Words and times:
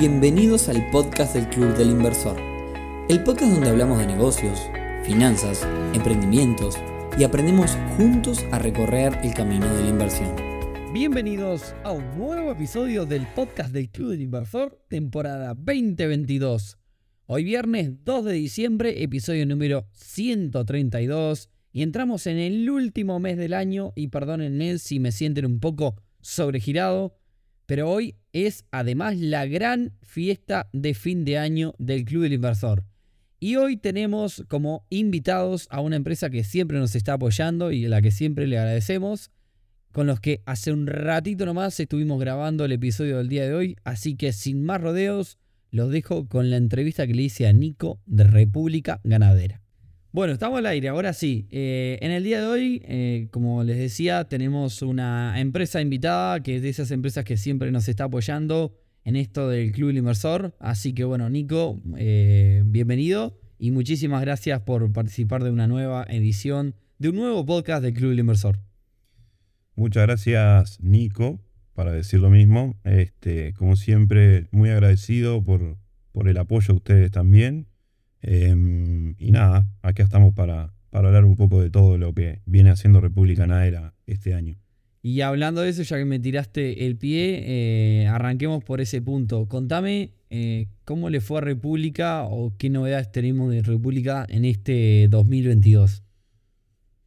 Bienvenidos 0.00 0.70
al 0.70 0.90
podcast 0.90 1.34
del 1.34 1.46
Club 1.50 1.76
del 1.76 1.90
Inversor, 1.90 2.34
el 3.10 3.22
podcast 3.22 3.52
donde 3.52 3.68
hablamos 3.68 3.98
de 3.98 4.06
negocios, 4.06 4.58
finanzas, 5.04 5.68
emprendimientos 5.92 6.78
y 7.18 7.24
aprendemos 7.24 7.76
juntos 7.98 8.42
a 8.50 8.58
recorrer 8.58 9.18
el 9.22 9.34
camino 9.34 9.70
de 9.74 9.82
la 9.82 9.88
inversión. 9.90 10.34
Bienvenidos 10.94 11.74
a 11.84 11.92
un 11.92 12.16
nuevo 12.16 12.50
episodio 12.50 13.04
del 13.04 13.26
podcast 13.26 13.74
del 13.74 13.90
Club 13.90 14.12
del 14.12 14.22
Inversor, 14.22 14.82
temporada 14.88 15.52
2022. 15.52 16.78
Hoy 17.26 17.44
viernes 17.44 18.02
2 18.02 18.24
de 18.24 18.32
diciembre, 18.32 19.02
episodio 19.02 19.44
número 19.44 19.86
132, 19.92 21.50
y 21.72 21.82
entramos 21.82 22.26
en 22.26 22.38
el 22.38 22.70
último 22.70 23.20
mes 23.20 23.36
del 23.36 23.52
año, 23.52 23.92
y 23.94 24.08
perdonen 24.08 24.78
si 24.78 24.98
me 24.98 25.12
sienten 25.12 25.44
un 25.44 25.60
poco 25.60 25.96
sobregirado, 26.22 27.19
pero 27.70 27.88
hoy 27.88 28.16
es 28.32 28.64
además 28.72 29.16
la 29.16 29.46
gran 29.46 29.92
fiesta 30.02 30.68
de 30.72 30.92
fin 30.92 31.24
de 31.24 31.38
año 31.38 31.76
del 31.78 32.04
Club 32.04 32.24
del 32.24 32.32
Inversor. 32.32 32.82
Y 33.38 33.54
hoy 33.54 33.76
tenemos 33.76 34.42
como 34.48 34.84
invitados 34.90 35.68
a 35.70 35.80
una 35.80 35.94
empresa 35.94 36.30
que 36.30 36.42
siempre 36.42 36.80
nos 36.80 36.96
está 36.96 37.12
apoyando 37.12 37.70
y 37.70 37.86
a 37.86 37.88
la 37.88 38.02
que 38.02 38.10
siempre 38.10 38.48
le 38.48 38.58
agradecemos, 38.58 39.30
con 39.92 40.08
los 40.08 40.18
que 40.18 40.42
hace 40.46 40.72
un 40.72 40.88
ratito 40.88 41.46
nomás 41.46 41.78
estuvimos 41.78 42.18
grabando 42.18 42.64
el 42.64 42.72
episodio 42.72 43.18
del 43.18 43.28
día 43.28 43.44
de 43.44 43.54
hoy, 43.54 43.76
así 43.84 44.16
que 44.16 44.32
sin 44.32 44.64
más 44.64 44.80
rodeos, 44.80 45.38
los 45.70 45.92
dejo 45.92 46.26
con 46.26 46.50
la 46.50 46.56
entrevista 46.56 47.06
que 47.06 47.14
le 47.14 47.22
hice 47.22 47.46
a 47.46 47.52
Nico 47.52 48.00
de 48.04 48.24
República 48.24 49.00
Ganadera. 49.04 49.62
Bueno, 50.12 50.32
estamos 50.32 50.58
al 50.58 50.66
aire, 50.66 50.88
ahora 50.88 51.12
sí. 51.12 51.46
Eh, 51.52 51.96
en 52.02 52.10
el 52.10 52.24
día 52.24 52.40
de 52.40 52.46
hoy, 52.48 52.82
eh, 52.84 53.28
como 53.30 53.62
les 53.62 53.78
decía, 53.78 54.24
tenemos 54.24 54.82
una 54.82 55.38
empresa 55.38 55.80
invitada, 55.80 56.42
que 56.42 56.56
es 56.56 56.62
de 56.62 56.68
esas 56.68 56.90
empresas 56.90 57.24
que 57.24 57.36
siempre 57.36 57.70
nos 57.70 57.88
está 57.88 58.04
apoyando 58.04 58.76
en 59.04 59.14
esto 59.14 59.48
del 59.48 59.70
Club 59.70 59.90
Inversor. 59.90 60.56
Así 60.58 60.94
que 60.94 61.04
bueno, 61.04 61.30
Nico, 61.30 61.80
eh, 61.96 62.64
bienvenido 62.66 63.38
y 63.56 63.70
muchísimas 63.70 64.20
gracias 64.22 64.62
por 64.62 64.92
participar 64.92 65.44
de 65.44 65.52
una 65.52 65.68
nueva 65.68 66.04
edición, 66.08 66.74
de 66.98 67.10
un 67.10 67.14
nuevo 67.14 67.46
podcast 67.46 67.80
del 67.80 67.94
Club 67.94 68.18
Inversor. 68.18 68.58
Muchas 69.76 70.02
gracias, 70.08 70.80
Nico, 70.80 71.38
para 71.72 71.92
decir 71.92 72.18
lo 72.18 72.30
mismo. 72.30 72.74
Este, 72.82 73.52
como 73.52 73.76
siempre, 73.76 74.48
muy 74.50 74.70
agradecido 74.70 75.40
por, 75.44 75.76
por 76.10 76.26
el 76.26 76.36
apoyo 76.36 76.74
a 76.74 76.76
ustedes 76.78 77.12
también 77.12 77.68
Em, 78.22 79.14
y 79.18 79.30
nada, 79.30 79.66
aquí 79.82 80.02
estamos 80.02 80.34
para, 80.34 80.72
para 80.90 81.08
hablar 81.08 81.24
un 81.24 81.36
poco 81.36 81.60
de 81.62 81.70
todo 81.70 81.98
lo 81.98 82.12
que 82.14 82.40
viene 82.46 82.70
haciendo 82.70 83.00
República 83.00 83.46
Naera 83.46 83.94
este 84.06 84.34
año. 84.34 84.56
Y 85.02 85.22
hablando 85.22 85.62
de 85.62 85.70
eso, 85.70 85.82
ya 85.82 85.96
que 85.96 86.04
me 86.04 86.18
tiraste 86.18 86.86
el 86.86 86.96
pie, 86.96 87.42
eh, 88.02 88.06
arranquemos 88.06 88.62
por 88.62 88.82
ese 88.82 89.00
punto. 89.00 89.48
Contame 89.48 90.10
eh, 90.28 90.66
cómo 90.84 91.08
le 91.08 91.20
fue 91.20 91.38
a 91.38 91.40
República 91.40 92.24
o 92.24 92.54
qué 92.58 92.68
novedades 92.68 93.10
tenemos 93.10 93.50
de 93.50 93.62
República 93.62 94.26
en 94.28 94.44
este 94.44 95.08
2022. 95.08 96.02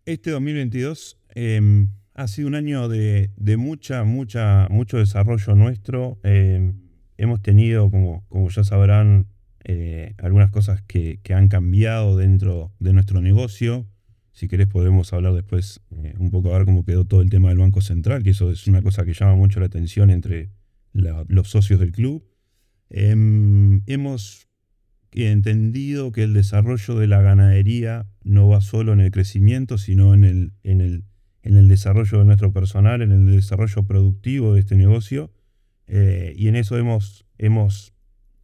Este 0.05 0.31
2022 0.31 1.19
em, 1.35 1.89
ha 2.15 2.27
sido 2.27 2.47
un 2.47 2.55
año 2.55 2.89
de, 2.89 3.29
de, 3.37 3.57
mucha, 3.57 4.03
mucha, 4.03 4.67
mucho 4.69 4.97
desarrollo 4.97 5.53
nuestro. 5.53 6.19
Em, 6.23 6.73
hemos 7.17 7.43
tenido, 7.43 7.91
como, 7.91 8.25
como 8.27 8.49
ya 8.49 8.63
sabrán, 8.63 9.27
eh, 9.65 10.13
algunas 10.17 10.51
cosas 10.51 10.81
que, 10.81 11.19
han 11.33 11.47
cambiado 11.47 12.17
dentro 12.17 12.73
de 12.79 12.93
nuestro 12.93 13.21
negocio. 13.21 13.87
Si 14.31 14.47
querés 14.47 14.67
podemos 14.67 15.13
hablar 15.13 15.33
después 15.33 15.81
eh, 15.91 16.15
un 16.17 16.31
poco 16.31 16.53
a 16.53 16.57
ver 16.57 16.65
cómo 16.65 16.83
quedó 16.83 17.05
todo 17.05 17.21
el 17.21 17.29
tema 17.29 17.49
del 17.49 17.59
Banco 17.59 17.81
Central, 17.81 18.23
que 18.23 18.31
eso 18.31 18.51
es 18.51 18.67
una 18.67 18.81
cosa 18.81 19.05
que 19.05 19.13
llama 19.13 19.35
mucho 19.35 19.59
la 19.59 19.67
atención 19.67 20.09
entre 20.09 20.49
los 20.91 21.49
socios 21.49 21.79
del 21.79 21.91
club. 21.91 22.25
Em, 22.89 23.81
hemos 23.87 24.47
entendido 25.11 26.11
que 26.11 26.23
el 26.23 26.33
desarrollo 26.33 26.95
de 26.95 27.07
la 27.07 27.21
ganadería 27.21 28.07
no 28.23 28.47
va 28.47 28.61
solo 28.61 28.93
en 28.93 28.99
el 28.99 29.11
crecimiento, 29.11 29.77
sino 29.77 30.13
en 30.13 30.23
el, 30.23 30.53
en 30.63 30.81
el, 30.81 31.03
en 31.41 31.57
el 31.57 31.67
desarrollo 31.67 32.19
de 32.19 32.25
nuestro 32.25 32.51
personal, 32.51 33.01
en 33.01 33.11
el 33.11 33.31
desarrollo 33.31 33.83
productivo 33.83 34.53
de 34.53 34.61
este 34.61 34.75
negocio. 34.75 35.31
Eh, 35.87 36.33
y 36.35 36.47
en 36.47 36.55
eso 36.55 36.77
hemos, 36.77 37.25
hemos 37.37 37.92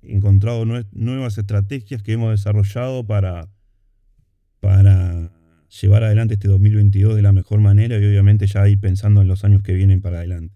encontrado 0.02 0.66
nuevas 0.92 1.38
estrategias 1.38 2.02
que 2.04 2.14
hemos 2.14 2.32
desarrollado 2.32 3.06
para, 3.06 3.50
para 4.60 5.32
llevar 5.82 6.04
adelante 6.04 6.36
este 6.36 6.48
2022 6.48 7.16
de 7.16 7.22
la 7.22 7.32
mejor 7.32 7.60
manera 7.60 7.98
y 7.98 8.06
obviamente 8.06 8.48
ya 8.48 8.68
ir 8.68 8.80
pensando 8.80 9.22
en 9.22 9.28
los 9.28 9.44
años 9.44 9.62
que 9.64 9.74
vienen 9.74 10.02
para 10.02 10.18
adelante. 10.20 10.56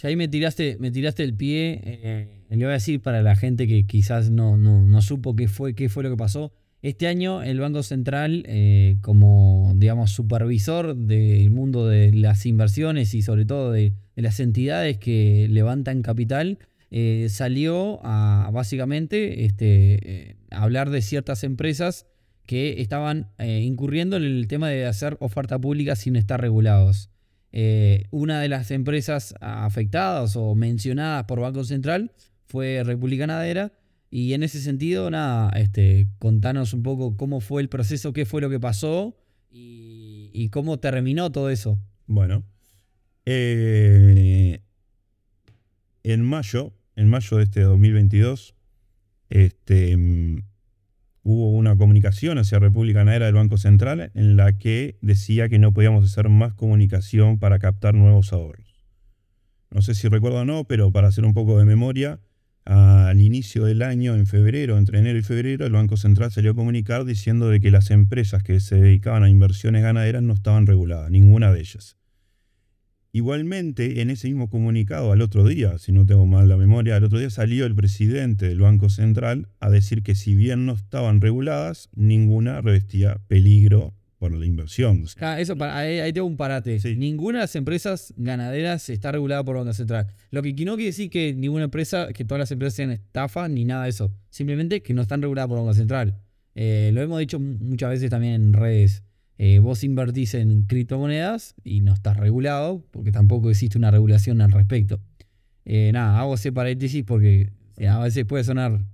Ya 0.00 0.08
ahí 0.08 0.16
me 0.16 0.28
tiraste, 0.28 0.76
me 0.80 0.90
tiraste 0.90 1.22
el 1.22 1.34
pie, 1.34 1.80
eh, 1.84 2.44
le 2.48 2.56
voy 2.56 2.66
a 2.66 2.70
decir 2.70 3.00
para 3.00 3.22
la 3.22 3.36
gente 3.36 3.66
que 3.66 3.84
quizás 3.84 4.30
no, 4.30 4.56
no, 4.56 5.02
supo 5.02 5.36
qué 5.36 5.46
fue, 5.46 5.74
qué 5.74 5.88
fue 5.88 6.02
lo 6.02 6.10
que 6.10 6.16
pasó. 6.16 6.52
Este 6.82 7.06
año 7.06 7.42
el 7.42 7.60
Banco 7.60 7.82
Central, 7.82 8.44
eh, 8.46 8.96
como 9.02 9.74
digamos 9.76 10.12
supervisor 10.12 10.96
del 10.96 11.50
mundo 11.50 11.86
de 11.86 12.12
las 12.14 12.46
inversiones 12.46 13.12
y 13.12 13.20
sobre 13.20 13.44
todo 13.44 13.72
de 13.72 13.92
las 14.16 14.40
entidades 14.40 14.96
que 14.96 15.46
levantan 15.50 16.00
capital, 16.00 16.58
eh, 16.92 17.28
salió 17.30 18.04
a 18.04 18.50
básicamente 18.52 19.44
este, 19.44 20.30
eh, 20.30 20.36
hablar 20.50 20.90
de 20.90 21.02
ciertas 21.02 21.44
empresas 21.44 22.06
que 22.46 22.80
estaban 22.80 23.30
eh, 23.38 23.60
incurriendo 23.60 24.16
en 24.16 24.24
el 24.24 24.48
tema 24.48 24.68
de 24.68 24.86
hacer 24.86 25.16
oferta 25.20 25.56
pública 25.60 25.94
sin 25.94 26.16
estar 26.16 26.40
regulados. 26.40 27.10
una 28.10 28.40
de 28.40 28.48
las 28.48 28.70
empresas 28.70 29.34
afectadas 29.40 30.36
o 30.36 30.54
mencionadas 30.54 31.24
por 31.24 31.40
Banco 31.40 31.64
Central 31.64 32.12
fue 32.46 32.82
República 32.84 33.26
Nadera. 33.26 33.72
Y 34.12 34.32
en 34.34 34.42
ese 34.42 34.60
sentido, 34.60 35.08
nada, 35.10 35.50
este, 35.50 36.08
contanos 36.18 36.74
un 36.74 36.82
poco 36.82 37.16
cómo 37.16 37.40
fue 37.40 37.62
el 37.62 37.68
proceso, 37.68 38.12
qué 38.12 38.26
fue 38.26 38.40
lo 38.40 38.50
que 38.50 38.58
pasó 38.58 39.16
y, 39.50 40.30
y 40.32 40.48
cómo 40.48 40.80
terminó 40.80 41.30
todo 41.30 41.50
eso. 41.50 41.78
Bueno, 42.06 42.44
en 43.24 44.60
mayo 46.24 46.72
en 47.00 47.08
mayo 47.08 47.38
de 47.38 47.44
este 47.44 47.62
2022, 47.62 48.54
este, 49.30 49.96
mm, 49.96 50.42
hubo 51.22 51.50
una 51.52 51.74
comunicación 51.74 52.36
hacia 52.36 52.58
República 52.58 53.04
Naera 53.04 53.24
del 53.24 53.36
Banco 53.36 53.56
Central 53.56 54.10
en 54.14 54.36
la 54.36 54.58
que 54.58 54.98
decía 55.00 55.48
que 55.48 55.58
no 55.58 55.72
podíamos 55.72 56.04
hacer 56.04 56.28
más 56.28 56.52
comunicación 56.52 57.38
para 57.38 57.58
captar 57.58 57.94
nuevos 57.94 58.34
ahorros. 58.34 58.84
No 59.70 59.80
sé 59.80 59.94
si 59.94 60.08
recuerdo 60.08 60.40
o 60.40 60.44
no, 60.44 60.64
pero 60.64 60.92
para 60.92 61.08
hacer 61.08 61.24
un 61.24 61.32
poco 61.32 61.58
de 61.58 61.64
memoria, 61.64 62.20
al 62.66 63.20
inicio 63.20 63.64
del 63.64 63.80
año, 63.80 64.14
en 64.14 64.26
febrero, 64.26 64.76
entre 64.76 64.98
enero 64.98 65.18
y 65.18 65.22
febrero, 65.22 65.64
el 65.64 65.72
Banco 65.72 65.96
Central 65.96 66.30
salió 66.30 66.50
a 66.50 66.54
comunicar 66.54 67.06
diciendo 67.06 67.48
de 67.48 67.60
que 67.60 67.70
las 67.70 67.90
empresas 67.90 68.42
que 68.42 68.60
se 68.60 68.76
dedicaban 68.76 69.22
a 69.22 69.30
inversiones 69.30 69.82
ganaderas 69.82 70.22
no 70.22 70.34
estaban 70.34 70.66
reguladas, 70.66 71.10
ninguna 71.10 71.50
de 71.50 71.60
ellas. 71.60 71.96
Igualmente, 73.12 74.00
en 74.02 74.10
ese 74.10 74.28
mismo 74.28 74.48
comunicado 74.48 75.10
al 75.10 75.20
otro 75.20 75.46
día, 75.46 75.78
si 75.78 75.90
no 75.90 76.06
tengo 76.06 76.26
mal 76.26 76.48
la 76.48 76.56
memoria, 76.56 76.96
al 76.96 77.04
otro 77.04 77.18
día 77.18 77.30
salió 77.30 77.66
el 77.66 77.74
presidente 77.74 78.48
del 78.48 78.60
Banco 78.60 78.88
Central 78.88 79.48
a 79.58 79.68
decir 79.68 80.02
que 80.02 80.14
si 80.14 80.36
bien 80.36 80.64
no 80.64 80.74
estaban 80.74 81.20
reguladas, 81.20 81.88
ninguna 81.94 82.60
revestía 82.60 83.20
peligro 83.26 83.94
por 84.20 84.32
la 84.32 84.44
inversión. 84.44 85.06
eso 85.38 85.56
ahí, 85.60 86.12
tengo 86.12 86.26
un 86.26 86.36
parate. 86.36 86.78
Ninguna 86.94 87.38
de 87.38 87.44
las 87.44 87.56
empresas 87.56 88.12
ganaderas 88.18 88.90
está 88.90 89.10
regulada 89.10 89.42
por 89.42 89.56
Banco 89.56 89.72
Central. 89.72 90.08
Lo 90.30 90.42
que 90.42 90.52
no 90.52 90.76
quiere 90.76 90.90
decir 90.90 91.08
que 91.08 91.32
ninguna 91.32 91.64
empresa, 91.64 92.12
que 92.12 92.26
todas 92.26 92.38
las 92.38 92.52
empresas 92.52 92.74
sean 92.74 92.90
estafa 92.90 93.48
ni 93.48 93.64
nada 93.64 93.84
de 93.84 93.90
eso. 93.90 94.12
Simplemente 94.28 94.82
que 94.82 94.92
no 94.92 95.00
están 95.02 95.22
reguladas 95.22 95.48
por 95.48 95.58
Banco 95.58 95.72
Central. 95.72 96.18
Eh, 96.54 96.90
lo 96.92 97.00
hemos 97.00 97.18
dicho 97.18 97.40
muchas 97.40 97.90
veces 97.90 98.10
también 98.10 98.34
en 98.34 98.52
redes. 98.52 99.02
Eh, 99.42 99.58
vos 99.58 99.84
invertís 99.84 100.34
en 100.34 100.64
criptomonedas 100.64 101.54
y 101.64 101.80
no 101.80 101.94
estás 101.94 102.18
regulado, 102.18 102.84
porque 102.90 103.10
tampoco 103.10 103.48
existe 103.48 103.78
una 103.78 103.90
regulación 103.90 104.42
al 104.42 104.52
respecto. 104.52 105.00
Eh, 105.64 105.92
nada, 105.94 106.20
hago 106.20 106.34
ese 106.34 106.52
paréntesis 106.52 107.04
porque 107.04 107.50
eh, 107.78 107.88
a 107.88 107.98
veces 108.00 108.26
puede 108.26 108.44
sonar 108.44 108.84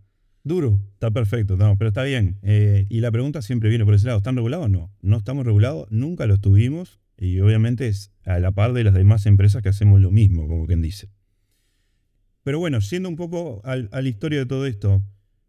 duro. 0.44 0.78
Está 0.92 1.10
perfecto, 1.10 1.58
pero 1.58 1.88
está 1.88 2.04
bien. 2.04 2.38
y 2.44 3.00
la 3.00 3.10
pregunta 3.10 3.42
siempre 3.42 3.70
viene 3.70 3.84
por 3.84 3.94
ese 3.94 4.06
lado, 4.06 4.18
¿están 4.18 4.36
regulados? 4.36 4.70
No, 4.70 4.92
no 5.02 5.16
estamos 5.16 5.44
regulados, 5.44 5.88
nunca 5.90 6.26
lo 6.26 6.34
estuvimos 6.34 7.00
y 7.16 7.40
obviamente 7.40 7.88
es 7.88 8.12
a 8.24 8.38
la 8.38 8.52
par 8.52 8.72
de 8.72 8.84
las 8.84 8.94
demás 8.94 9.26
empresas 9.26 9.62
que 9.62 9.70
hacemos 9.70 10.00
lo 10.00 10.12
mismo, 10.12 10.46
como 10.46 10.68
quien 10.68 10.80
dice. 10.80 11.08
Pero 12.44 12.60
bueno, 12.60 12.80
siendo 12.82 13.08
un 13.08 13.16
poco 13.16 13.62
a 13.64 13.74
la 13.74 14.08
historia 14.08 14.38
de 14.38 14.46
todo 14.46 14.64
esto, 14.66 15.02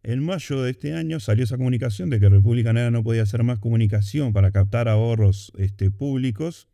en 0.08 0.24
mayo 0.24 0.62
de 0.62 0.72
este 0.72 0.94
año 0.94 1.20
salió 1.20 1.44
esa 1.44 1.58
comunicación 1.58 2.10
de 2.10 2.22
que 2.22 2.30
República 2.30 2.72
Naera 2.72 2.92
no 2.92 3.04
podía 3.04 3.24
hacer 3.24 3.44
más 3.44 3.60
comunicación 3.60 4.32
para 4.32 4.52
captar 4.52 4.88
ahorros 4.88 5.52
este, 5.58 5.92
públicos 5.92 6.70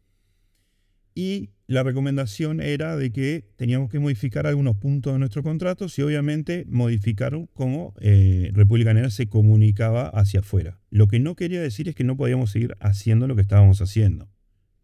y 1.16 1.50
la 1.66 1.82
recomendación 1.82 2.62
era 2.62 2.96
de 2.96 3.12
que 3.12 3.44
teníamos 3.56 3.90
que 3.90 3.98
modificar 3.98 4.46
algunos 4.46 4.78
puntos 4.78 5.14
de 5.14 5.20
nuestros 5.20 5.44
contratos 5.44 5.98
y 5.98 6.04
obviamente 6.04 6.66
modificar 6.70 7.34
cómo 7.54 7.96
eh, 8.02 8.52
República 8.54 8.94
Naera 8.94 9.10
se 9.10 9.28
comunicaba 9.28 10.10
hacia 10.10 10.42
afuera. 10.42 10.80
Lo 10.92 11.08
que 11.08 11.20
no 11.20 11.36
quería 11.36 11.60
decir 11.60 11.90
es 11.90 11.96
que 11.96 12.04
no 12.04 12.16
podíamos 12.16 12.52
seguir 12.52 12.78
haciendo 12.82 13.28
lo 13.28 13.36
que 13.36 13.42
estábamos 13.42 13.82
haciendo, 13.82 14.30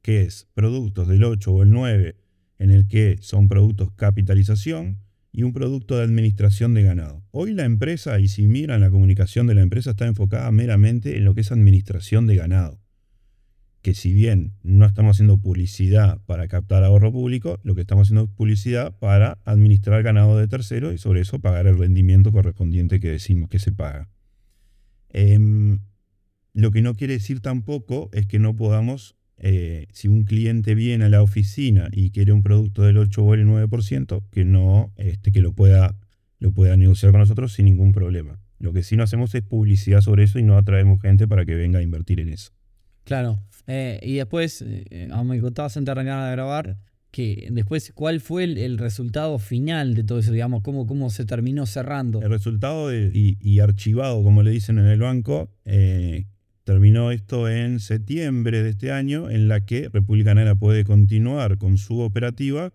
que 0.02 0.24
es 0.24 0.48
productos 0.56 1.08
del 1.08 1.24
8 1.24 1.52
o 1.52 1.62
el 1.62 1.70
9 1.70 2.16
en 2.58 2.72
el 2.72 2.88
que 2.88 3.18
son 3.22 3.48
productos 3.48 3.92
capitalización, 3.92 4.98
y 5.32 5.44
un 5.44 5.54
producto 5.54 5.98
de 5.98 6.04
administración 6.04 6.74
de 6.74 6.84
ganado. 6.84 7.24
Hoy 7.32 7.54
la 7.54 7.66
empresa, 7.66 8.20
y 8.20 8.28
si 8.28 8.48
miran 8.48 8.82
la 8.82 8.90
comunicación 8.90 9.48
de 9.48 9.56
la 9.56 9.62
empresa, 9.62 9.92
está 9.92 10.08
enfocada 10.08 10.52
meramente 10.52 11.18
en 11.18 11.26
lo 11.26 11.36
que 11.36 11.42
es 11.42 11.52
administración 11.52 12.28
de 12.28 12.36
ganado. 12.36 12.80
Que 13.82 13.94
si 13.94 14.12
bien 14.12 14.54
no 14.64 14.86
estamos 14.86 15.16
haciendo 15.16 15.38
publicidad 15.38 16.20
para 16.26 16.48
captar 16.48 16.84
ahorro 16.84 17.12
público, 17.12 17.60
lo 17.64 17.76
que 17.76 17.82
estamos 17.82 18.08
haciendo 18.08 18.26
es 18.26 18.30
publicidad 18.32 18.98
para 18.98 19.38
administrar 19.46 20.04
ganado 20.04 20.38
de 20.38 20.48
tercero 20.48 20.92
y 20.92 20.98
sobre 20.98 21.22
eso 21.22 21.40
pagar 21.40 21.68
el 21.68 21.78
rendimiento 21.78 22.32
correspondiente 22.32 23.00
que 23.00 23.10
decimos 23.10 23.50
que 23.50 23.60
se 23.60 23.72
paga. 23.72 24.10
Em, 25.10 25.80
lo 26.54 26.72
que 26.72 26.82
no 26.82 26.96
quiere 26.96 27.14
decir 27.14 27.40
tampoco 27.40 28.10
es 28.12 28.26
que 28.26 28.40
no 28.40 28.56
podamos 28.56 29.16
eh, 29.42 29.88
si 29.94 30.10
un 30.10 30.24
cliente 30.24 30.76
viene 30.76 31.06
a 31.06 31.10
la 31.10 31.22
oficina 31.22 31.90
y 31.92 32.12
quiere 32.12 32.34
un 32.34 32.44
producto 32.44 32.84
del 32.84 32.98
8 32.98 33.24
o 33.24 33.34
el 33.34 33.48
9%, 33.48 34.24
que 34.32 34.46
no, 34.46 34.92
este, 34.98 35.32
que 35.32 35.42
lo 35.42 35.54
pueda, 35.54 35.96
lo 36.40 36.52
pueda 36.52 36.76
negociar 36.76 37.12
con 37.12 37.22
nosotros 37.22 37.54
sin 37.54 37.66
ningún 37.66 37.94
problema. 37.94 38.40
Lo 38.60 38.74
que 38.74 38.84
sí 38.84 38.98
no 38.98 39.04
hacemos 39.04 39.34
es 39.36 39.42
publicidad 39.42 40.02
sobre 40.02 40.26
eso 40.26 40.40
y 40.40 40.44
no 40.44 40.58
atraemos 40.58 41.02
gente 41.02 41.28
para 41.28 41.46
que 41.46 41.56
venga 41.56 41.80
a 41.80 41.82
invertir 41.82 42.20
en 42.20 42.30
eso. 42.30 42.52
Claro. 43.06 43.40
Eh, 43.68 44.00
y 44.04 44.16
después, 44.16 44.62
eh, 44.68 45.10
me 45.24 45.40
contabas 45.40 45.78
antes 45.78 45.86
de 45.86 45.92
arrancar 45.92 46.20
a 46.20 46.32
grabar, 46.32 46.78
que 47.12 47.48
después, 47.52 47.94
¿cuál 47.96 48.20
fue 48.20 48.44
el, 48.44 48.78
resultado 48.78 49.40
final 49.40 49.96
de 49.96 50.04
todo 50.04 50.20
eso? 50.20 50.32
Digamos, 50.34 50.62
¿cómo, 50.62 50.86
cómo 50.86 51.10
se 51.10 51.26
terminó 51.26 51.66
cerrando? 51.66 52.22
El 52.22 52.30
resultado 52.30 52.94
y, 52.94 53.60
archivado, 53.62 54.22
como 54.22 54.44
le 54.44 54.52
dicen 54.52 54.78
en 54.80 54.86
el 54.86 55.00
banco, 55.00 55.50
Terminó 56.70 57.10
esto 57.10 57.50
en 57.50 57.80
septiembre 57.80 58.62
de 58.62 58.70
este 58.70 58.92
año, 58.92 59.32
en 59.32 59.48
la 59.48 59.66
que 59.66 59.90
República 59.90 60.30
Ganadera 60.30 60.54
puede 60.54 60.84
continuar 60.84 61.58
con 61.58 61.80
su 61.80 62.00
operativa 62.02 62.72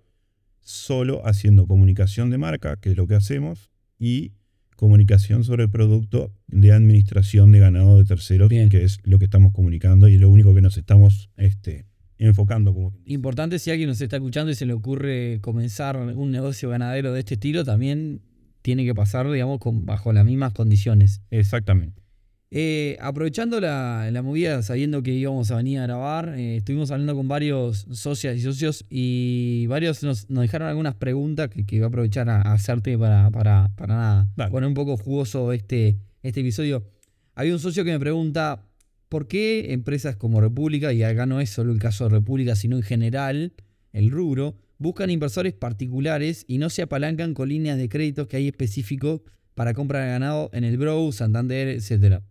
solo 0.59 1.25
haciendo 1.25 1.69
comunicación 1.69 2.29
de 2.29 2.37
marca, 2.37 2.75
que 2.75 2.91
es 2.91 2.97
lo 2.97 3.07
que 3.07 3.15
hacemos, 3.15 3.71
y 3.97 4.33
comunicación 4.75 5.45
sobre 5.45 5.63
el 5.63 5.71
producto 5.71 6.33
de 6.49 6.73
administración 6.73 7.53
de 7.53 7.61
ganado 7.61 7.97
de 7.97 8.05
terceros, 8.05 8.49
que 8.49 8.83
es 8.83 8.99
lo 9.05 9.21
que 9.21 9.27
estamos 9.27 9.53
comunicando 9.53 10.09
y 10.09 10.15
es 10.15 10.21
lo 10.21 10.29
único 10.29 10.57
que 10.57 10.61
nos 10.61 10.77
estamos 10.77 11.31
este, 11.37 11.87
enfocando. 12.19 12.75
Como... 12.75 12.99
Importante 13.07 13.61
si 13.61 13.71
alguien 13.71 13.91
nos 13.91 14.01
está 14.01 14.17
escuchando 14.17 14.51
y 14.51 14.57
se 14.57 14.67
le 14.67 14.73
ocurre 14.73 15.39
comenzar 15.41 15.97
un 15.99 16.33
negocio 16.33 16.69
ganadero 16.69 17.13
de 17.13 17.21
este 17.21 17.35
estilo, 17.35 17.65
también 17.65 18.23
tiene 18.61 18.85
que 18.85 18.93
pasar, 18.93 19.31
digamos, 19.31 19.61
con, 19.61 19.87
bajo 19.87 20.13
las 20.13 20.27
mismas 20.27 20.53
condiciones. 20.53 21.23
Exactamente. 21.31 22.04
Eh, 22.51 22.97
aprovechando 23.01 23.61
la, 23.61 24.09
movida, 24.23 24.63
sabiendo 24.63 25.03
que 25.03 25.13
íbamos 25.13 25.51
a 25.51 25.57
venir 25.57 25.81
a 25.81 25.83
grabar, 25.83 26.35
eh, 26.39 26.59
estuvimos 26.59 26.91
hablando 26.93 27.17
con 27.17 27.27
varios 27.27 27.87
socias 27.91 28.37
y 28.37 28.41
socios 28.43 28.85
y 28.89 29.67
varios 29.67 30.05
nos, 30.05 30.29
dejaron 30.29 30.69
algunas 30.69 30.95
preguntas 30.95 31.49
que, 31.49 31.67
que, 31.67 31.79
voy 31.79 31.85
a 31.85 31.89
aprovechar 31.89 32.31
a, 32.31 32.43
hacerte 32.53 32.97
para, 32.97 33.31
para, 33.33 33.73
para 33.77 33.97
nada. 33.97 34.51
Poner 34.51 34.69
un 34.69 34.75
poco 34.75 34.97
jugoso 34.97 35.53
este, 35.53 35.99
este 36.23 36.41
episodio. 36.41 36.87
Había 37.35 37.55
un 37.55 37.59
socio 37.59 37.85
que 37.85 37.91
me 37.91 37.99
pregunta, 37.99 38.69
¿por 39.09 39.27
qué 39.27 39.73
empresas 39.73 40.15
como 40.15 40.41
República, 40.41 40.93
y 40.93 41.03
acá 41.03 41.27
no 41.27 41.41
es 41.41 41.51
solo 41.51 41.73
el 41.73 41.81
caso 41.81 42.05
de 42.05 42.11
República, 42.11 42.55
sino 42.55 42.77
en 42.77 42.83
general, 42.83 43.53
el 43.93 44.11
rubro, 44.13 44.57
buscan 44.79 45.11
inversores 45.11 45.55
particulares 45.55 46.45
y 46.47 46.59
no 46.59 46.71
se 46.71 46.83
apalancan 46.83 47.35
con 47.35 47.49
líneas 47.49 47.79
de 47.79 47.89
créditos 47.89 48.29
que 48.29 48.37
hay 48.37 48.47
específicos 48.47 49.23
para 49.55 49.75
compra 49.75 50.01
de 50.01 50.11
ganado 50.11 50.51
en 50.53 50.63
el 50.63 50.77
Brow, 50.77 51.11
Santander, 51.11 51.69
etcétera? 51.69 52.23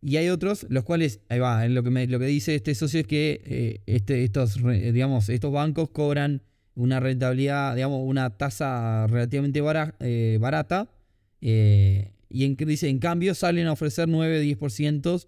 Y 0.00 0.16
hay 0.16 0.28
otros, 0.28 0.66
los 0.68 0.84
cuales, 0.84 1.20
ahí 1.28 1.40
va, 1.40 1.66
lo 1.66 1.82
que, 1.82 2.06
lo 2.06 2.18
que 2.18 2.26
dice 2.26 2.54
este 2.54 2.74
socio 2.74 3.00
es 3.00 3.06
que 3.06 3.42
eh, 3.44 3.80
este, 3.86 4.22
estos, 4.22 4.62
digamos, 4.62 5.28
estos 5.28 5.52
bancos 5.52 5.90
cobran 5.90 6.42
una 6.74 7.00
rentabilidad, 7.00 7.74
digamos, 7.74 8.02
una 8.04 8.36
tasa 8.36 9.06
relativamente 9.08 9.60
eh, 10.00 10.38
barata. 10.40 10.88
Eh, 11.40 12.12
y 12.28 12.44
en, 12.44 12.56
dice, 12.56 12.88
en 12.88 12.98
cambio 13.00 13.34
salen 13.34 13.66
a 13.66 13.72
ofrecer 13.72 14.08
9-10%. 14.08 15.26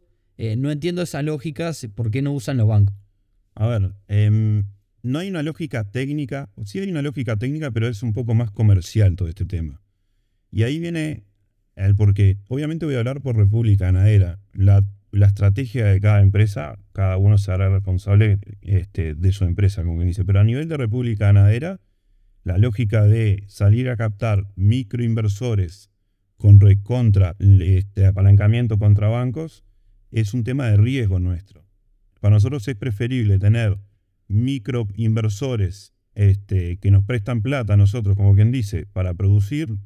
no 0.56 0.70
entiendo 0.70 1.02
esa 1.02 1.23
lógica, 1.23 1.73
¿por 1.96 2.11
qué 2.12 2.23
no 2.23 2.32
usan 2.32 2.56
los 2.56 2.69
bancos? 2.69 2.94
A 3.56 3.66
ver, 3.66 3.93
em, 4.06 4.64
no 5.02 5.19
hay 5.19 5.31
una 5.31 5.43
lógica 5.43 5.90
técnica, 5.90 6.49
sí 6.64 6.78
hay 6.78 6.90
una 6.90 7.02
lógica 7.02 7.37
técnica, 7.37 7.73
pero 7.73 7.88
es 7.88 8.02
un 8.02 8.12
poco 8.12 8.34
más 8.34 8.52
comercial 8.52 9.16
todo 9.16 9.28
este 9.28 9.44
tema. 9.44 9.82
Y 10.52 10.62
ahí 10.62 10.78
viene 10.78 11.25
porque 11.97 12.38
obviamente 12.49 12.87
voy 12.87 12.94
a 12.94 12.99
hablar 12.99 13.21
por 13.21 13.37
República 13.37 13.87
Ganadera. 13.87 14.38
La, 14.53 14.85
estrategia 15.12 15.87
de 15.87 16.00
cada 16.00 16.21
empresa, 16.21 16.79
cada 16.93 17.17
uno 17.17 17.37
se 17.37 17.50
hará 17.50 17.69
responsable 17.69 18.38
este, 18.62 19.15
de 19.15 19.32
su 19.32 19.44
empresa, 19.44 19.82
como 19.82 20.03
dice. 20.03 20.25
Pero 20.25 20.41
a 20.41 20.44
nivel 20.44 20.69
de 20.69 20.77
República 20.77 21.27
Ganadera, 21.27 21.81
la 22.44 22.59
lógica 22.59 23.05
de 23.05 23.43
salir 23.49 23.88
a 23.91 23.97
captar 23.97 24.47
microinversores 24.56 25.91
con 26.37 26.61
recontra, 26.61 27.37
este, 27.38 28.06
apalancamiento 28.06 28.79
contra 28.79 29.09
bancos 29.09 29.65
es 30.11 30.33
un 30.33 30.44
tema 30.44 30.67
de 30.69 30.76
riesgo 30.76 31.19
nuestro. 31.19 31.65
Para 32.21 32.35
nosotros 32.35 32.67
es 32.69 32.76
preferible 32.76 33.38
tener 33.38 33.79
microinversores 34.29 35.93
este, 36.15 36.79
que 36.79 36.91
nos 36.91 37.05
prestan 37.05 37.43
plata 37.43 37.75
a 37.75 37.76
nosotros, 37.76 38.17
como 38.17 38.35
quien 38.35 38.53
dice, 38.53 38.87
para 38.87 39.15
producir 39.15 39.76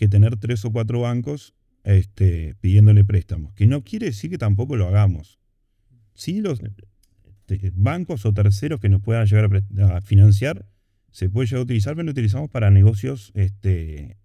que 0.00 0.08
tener 0.08 0.38
tres 0.38 0.64
o 0.64 0.72
cuatro 0.72 1.02
bancos 1.02 1.52
este, 1.84 2.54
pidiéndole 2.62 3.04
préstamos. 3.04 3.52
Que 3.52 3.66
no 3.66 3.84
quiere 3.84 4.06
decir 4.06 4.30
que 4.30 4.38
tampoco 4.38 4.74
lo 4.74 4.88
hagamos. 4.88 5.38
Si 6.14 6.40
los 6.40 6.58
este, 7.46 7.70
bancos 7.74 8.24
o 8.24 8.32
terceros 8.32 8.80
que 8.80 8.88
nos 8.88 9.02
puedan 9.02 9.26
llegar 9.26 9.62
a, 9.92 10.00
financiar, 10.00 10.64
se 11.10 11.28
puede 11.28 11.48
llegar 11.48 11.60
a 11.60 11.64
utilizar, 11.64 11.94
pero 11.96 12.06
lo 12.06 12.12
utilizamos 12.12 12.48
para 12.48 12.70
negocios 12.70 13.30
este, 13.34 14.16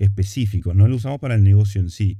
específicos, 0.00 0.74
no 0.74 0.88
lo 0.88 0.96
usamos 0.96 1.20
para 1.20 1.36
el 1.36 1.44
negocio 1.44 1.80
en 1.80 1.90
sí. 1.90 2.18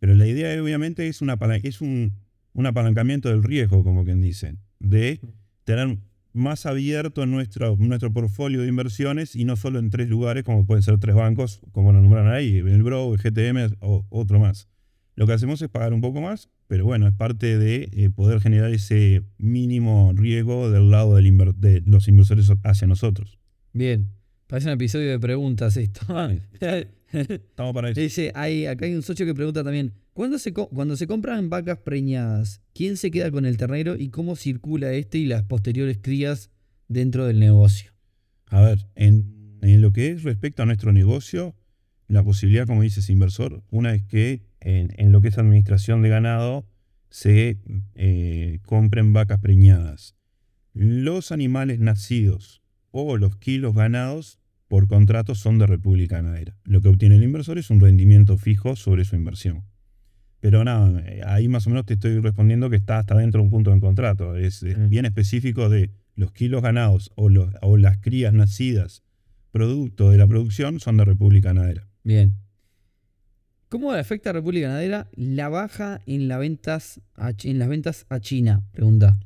Pero 0.00 0.16
la 0.16 0.26
idea 0.26 0.60
obviamente 0.60 1.06
es, 1.06 1.22
una, 1.22 1.38
es 1.62 1.80
un, 1.80 2.12
un 2.54 2.66
apalancamiento 2.66 3.28
del 3.28 3.44
riesgo, 3.44 3.84
como 3.84 4.04
quien 4.04 4.20
dicen, 4.20 4.58
de 4.80 5.20
tener 5.62 5.96
más 6.32 6.66
abierto 6.66 7.22
en 7.22 7.30
nuestro, 7.30 7.76
nuestro 7.76 8.12
portfolio 8.12 8.62
de 8.62 8.68
inversiones 8.68 9.34
y 9.34 9.44
no 9.44 9.56
solo 9.56 9.78
en 9.78 9.90
tres 9.90 10.08
lugares, 10.08 10.44
como 10.44 10.66
pueden 10.66 10.82
ser 10.82 10.98
tres 10.98 11.14
bancos, 11.14 11.60
como 11.72 11.92
nos 11.92 12.02
nombran 12.02 12.28
ahí, 12.28 12.58
el 12.58 12.82
Bro, 12.82 13.14
el 13.14 13.20
GTM 13.20 13.76
o 13.80 14.06
otro 14.10 14.38
más. 14.38 14.68
Lo 15.14 15.26
que 15.26 15.32
hacemos 15.32 15.60
es 15.62 15.68
pagar 15.68 15.92
un 15.92 16.00
poco 16.00 16.20
más, 16.20 16.48
pero 16.68 16.84
bueno, 16.84 17.08
es 17.08 17.14
parte 17.14 17.58
de 17.58 17.88
eh, 17.92 18.10
poder 18.10 18.40
generar 18.40 18.72
ese 18.72 19.24
mínimo 19.38 20.12
riesgo 20.14 20.70
del 20.70 20.90
lado 20.90 21.16
de 21.16 21.82
los 21.84 22.06
inversores 22.06 22.52
hacia 22.62 22.86
nosotros. 22.86 23.38
Bien, 23.72 24.10
parece 24.46 24.68
un 24.68 24.74
episodio 24.74 25.10
de 25.10 25.18
preguntas 25.18 25.76
esto. 25.76 26.06
Estamos 27.12 27.74
para 27.74 27.90
eso. 27.90 28.00
Dice, 28.00 28.32
hay, 28.34 28.66
acá 28.66 28.86
hay 28.86 28.94
un 28.94 29.02
socio 29.02 29.24
que 29.24 29.34
pregunta 29.34 29.64
también, 29.64 29.94
¿cuándo 30.12 30.38
se, 30.38 30.52
cuando 30.52 30.96
se 30.96 31.06
compran 31.06 31.48
vacas 31.48 31.78
preñadas, 31.78 32.60
¿quién 32.74 32.96
se 32.96 33.10
queda 33.10 33.30
con 33.30 33.46
el 33.46 33.56
ternero 33.56 33.96
y 33.96 34.10
cómo 34.10 34.36
circula 34.36 34.92
este 34.92 35.18
y 35.18 35.26
las 35.26 35.42
posteriores 35.44 35.98
crías 36.00 36.50
dentro 36.88 37.26
del 37.26 37.40
negocio? 37.40 37.92
A 38.46 38.60
ver, 38.60 38.86
en, 38.94 39.58
lo 39.60 39.92
que 39.92 40.10
es 40.10 40.22
respecto 40.22 40.62
a 40.62 40.66
nuestro 40.66 40.92
negocio, 40.92 41.54
la 42.06 42.22
posibilidad, 42.22 42.66
como 42.66 42.82
dices, 42.82 43.10
inversor, 43.10 43.62
una 43.70 43.94
es 43.94 44.02
que 44.04 44.42
en, 44.60 45.12
lo 45.12 45.20
que 45.20 45.28
es 45.28 45.38
administración 45.38 46.02
de 46.02 46.08
ganado 46.08 46.66
se 47.10 47.58
eh, 47.94 48.60
compren 48.64 49.12
vacas 49.12 49.40
preñadas. 49.40 50.14
Los 50.74 51.32
animales 51.32 51.80
nacidos 51.80 52.62
o 52.90 53.16
los 53.16 53.36
kilos 53.36 53.74
ganados 53.74 54.38
por 54.68 54.86
contrato 54.86 55.34
son 55.34 55.58
de 55.58 55.66
República 55.66 56.16
Ganadera. 56.16 56.56
Lo 56.64 56.80
que 56.80 56.88
obtiene 56.88 57.16
el 57.16 57.24
inversor 57.24 57.58
es 57.58 57.70
un 57.70 57.80
rendimiento 57.80 58.36
fijo 58.36 58.76
sobre 58.76 59.04
su 59.04 59.16
inversión. 59.16 59.64
Pero 60.40 60.62
nada, 60.62 61.02
ahí 61.26 61.48
más 61.48 61.66
o 61.66 61.70
menos 61.70 61.86
te 61.86 61.94
estoy 61.94 62.20
respondiendo 62.20 62.70
que 62.70 62.76
está 62.76 62.98
hasta 62.98 63.16
dentro 63.16 63.40
de 63.40 63.44
un 63.44 63.50
punto 63.50 63.70
del 63.70 63.80
contrato. 63.80 64.36
Es, 64.36 64.62
mm. 64.62 64.88
bien 64.88 65.04
específico 65.04 65.68
de 65.68 65.90
los 66.14 66.32
kilos 66.32 66.62
ganados 66.62 67.10
o, 67.16 67.28
o 67.62 67.76
las 67.76 67.98
crías 67.98 68.32
nacidas 68.32 69.02
producto 69.50 70.10
de 70.10 70.18
la 70.18 70.26
producción 70.26 70.80
son 70.80 70.96
de 70.98 71.04
República 71.04 71.48
Ganadera. 71.48 71.88
Bien. 72.04 72.34
¿Cómo 73.68 73.92
afecta 73.92 74.30
a 74.30 74.32
República 74.32 74.68
Ganadera 74.68 75.08
la 75.14 75.48
baja 75.48 76.00
en, 76.06 76.28
ventas 76.28 77.00
en 77.42 77.58
las 77.58 77.68
ventas 77.68 78.06
a 78.08 78.20
China? 78.20 78.62
Pregunta. 78.72 79.18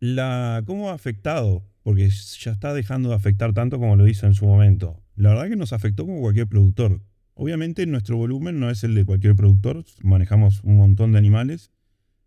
La, 0.00 0.62
¿Cómo 0.66 0.90
ha 0.90 0.94
afectado? 0.94 1.62
Porque 1.82 2.08
ya 2.08 2.52
está 2.52 2.74
dejando 2.74 3.10
de 3.10 3.14
afectar 3.14 3.52
tanto 3.52 3.78
como 3.78 3.96
lo 3.96 4.06
hizo 4.06 4.26
en 4.26 4.34
su 4.34 4.46
momento. 4.46 5.02
La 5.16 5.30
verdad 5.30 5.48
que 5.48 5.56
nos 5.56 5.72
afectó 5.72 6.06
como 6.06 6.20
cualquier 6.20 6.46
productor. 6.46 7.00
Obviamente 7.34 7.86
nuestro 7.86 8.16
volumen 8.16 8.60
no 8.60 8.70
es 8.70 8.84
el 8.84 8.94
de 8.94 9.04
cualquier 9.04 9.34
productor, 9.34 9.84
manejamos 10.02 10.62
un 10.62 10.76
montón 10.76 11.12
de 11.12 11.18
animales. 11.18 11.70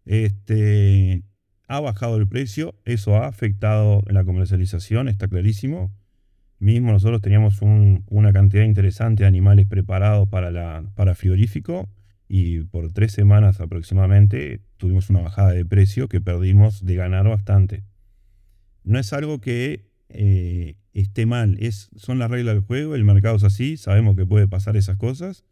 Este, 0.05 1.23
ha 1.67 1.79
bajado 1.79 2.17
el 2.17 2.27
precio, 2.27 2.75
eso 2.83 3.15
ha 3.17 3.27
afectado 3.27 4.01
la 4.07 4.23
comercialización, 4.23 5.07
está 5.07 5.27
clarísimo. 5.27 5.91
Mismo 6.59 6.91
nosotros 6.91 7.21
teníamos 7.21 7.61
una 7.61 8.31
cantidad 8.31 8.63
interesante 8.63 9.23
de 9.23 9.27
animales 9.27 9.67
preparados 9.67 10.29
para, 10.29 10.49
la, 10.49 10.83
para 10.95 11.13
frigorífico 11.13 11.89
y 12.27 12.61
por 12.61 12.91
tres 12.93 13.11
semanas 13.11 13.59
aproximadamente 13.59 14.61
tuvimos 14.77 15.09
una 15.09 15.21
bajada 15.21 15.51
de 15.51 15.65
precio 15.65 16.07
que 16.07 16.21
perdimos 16.21 16.85
de 16.85 16.95
ganar 16.95 17.27
bastante 17.27 17.83
no 18.83 18.99
es 18.99 19.13
algo 19.13 19.39
que 19.39 19.89
eh, 20.09 20.75
esté 20.93 21.25
mal. 21.25 21.57
Son 21.95 22.19
las 22.19 22.29
reglas 22.29 22.55
del 22.55 22.63
juego, 22.63 22.95
el 22.95 23.03
mercado 23.03 23.35
es 23.37 23.43
así, 23.43 23.77
sabemos 23.77 24.15
que 24.15 24.25
puede 24.25 24.47
pasar 24.47 24.77
esas 24.77 24.97
cosas. 24.97 25.45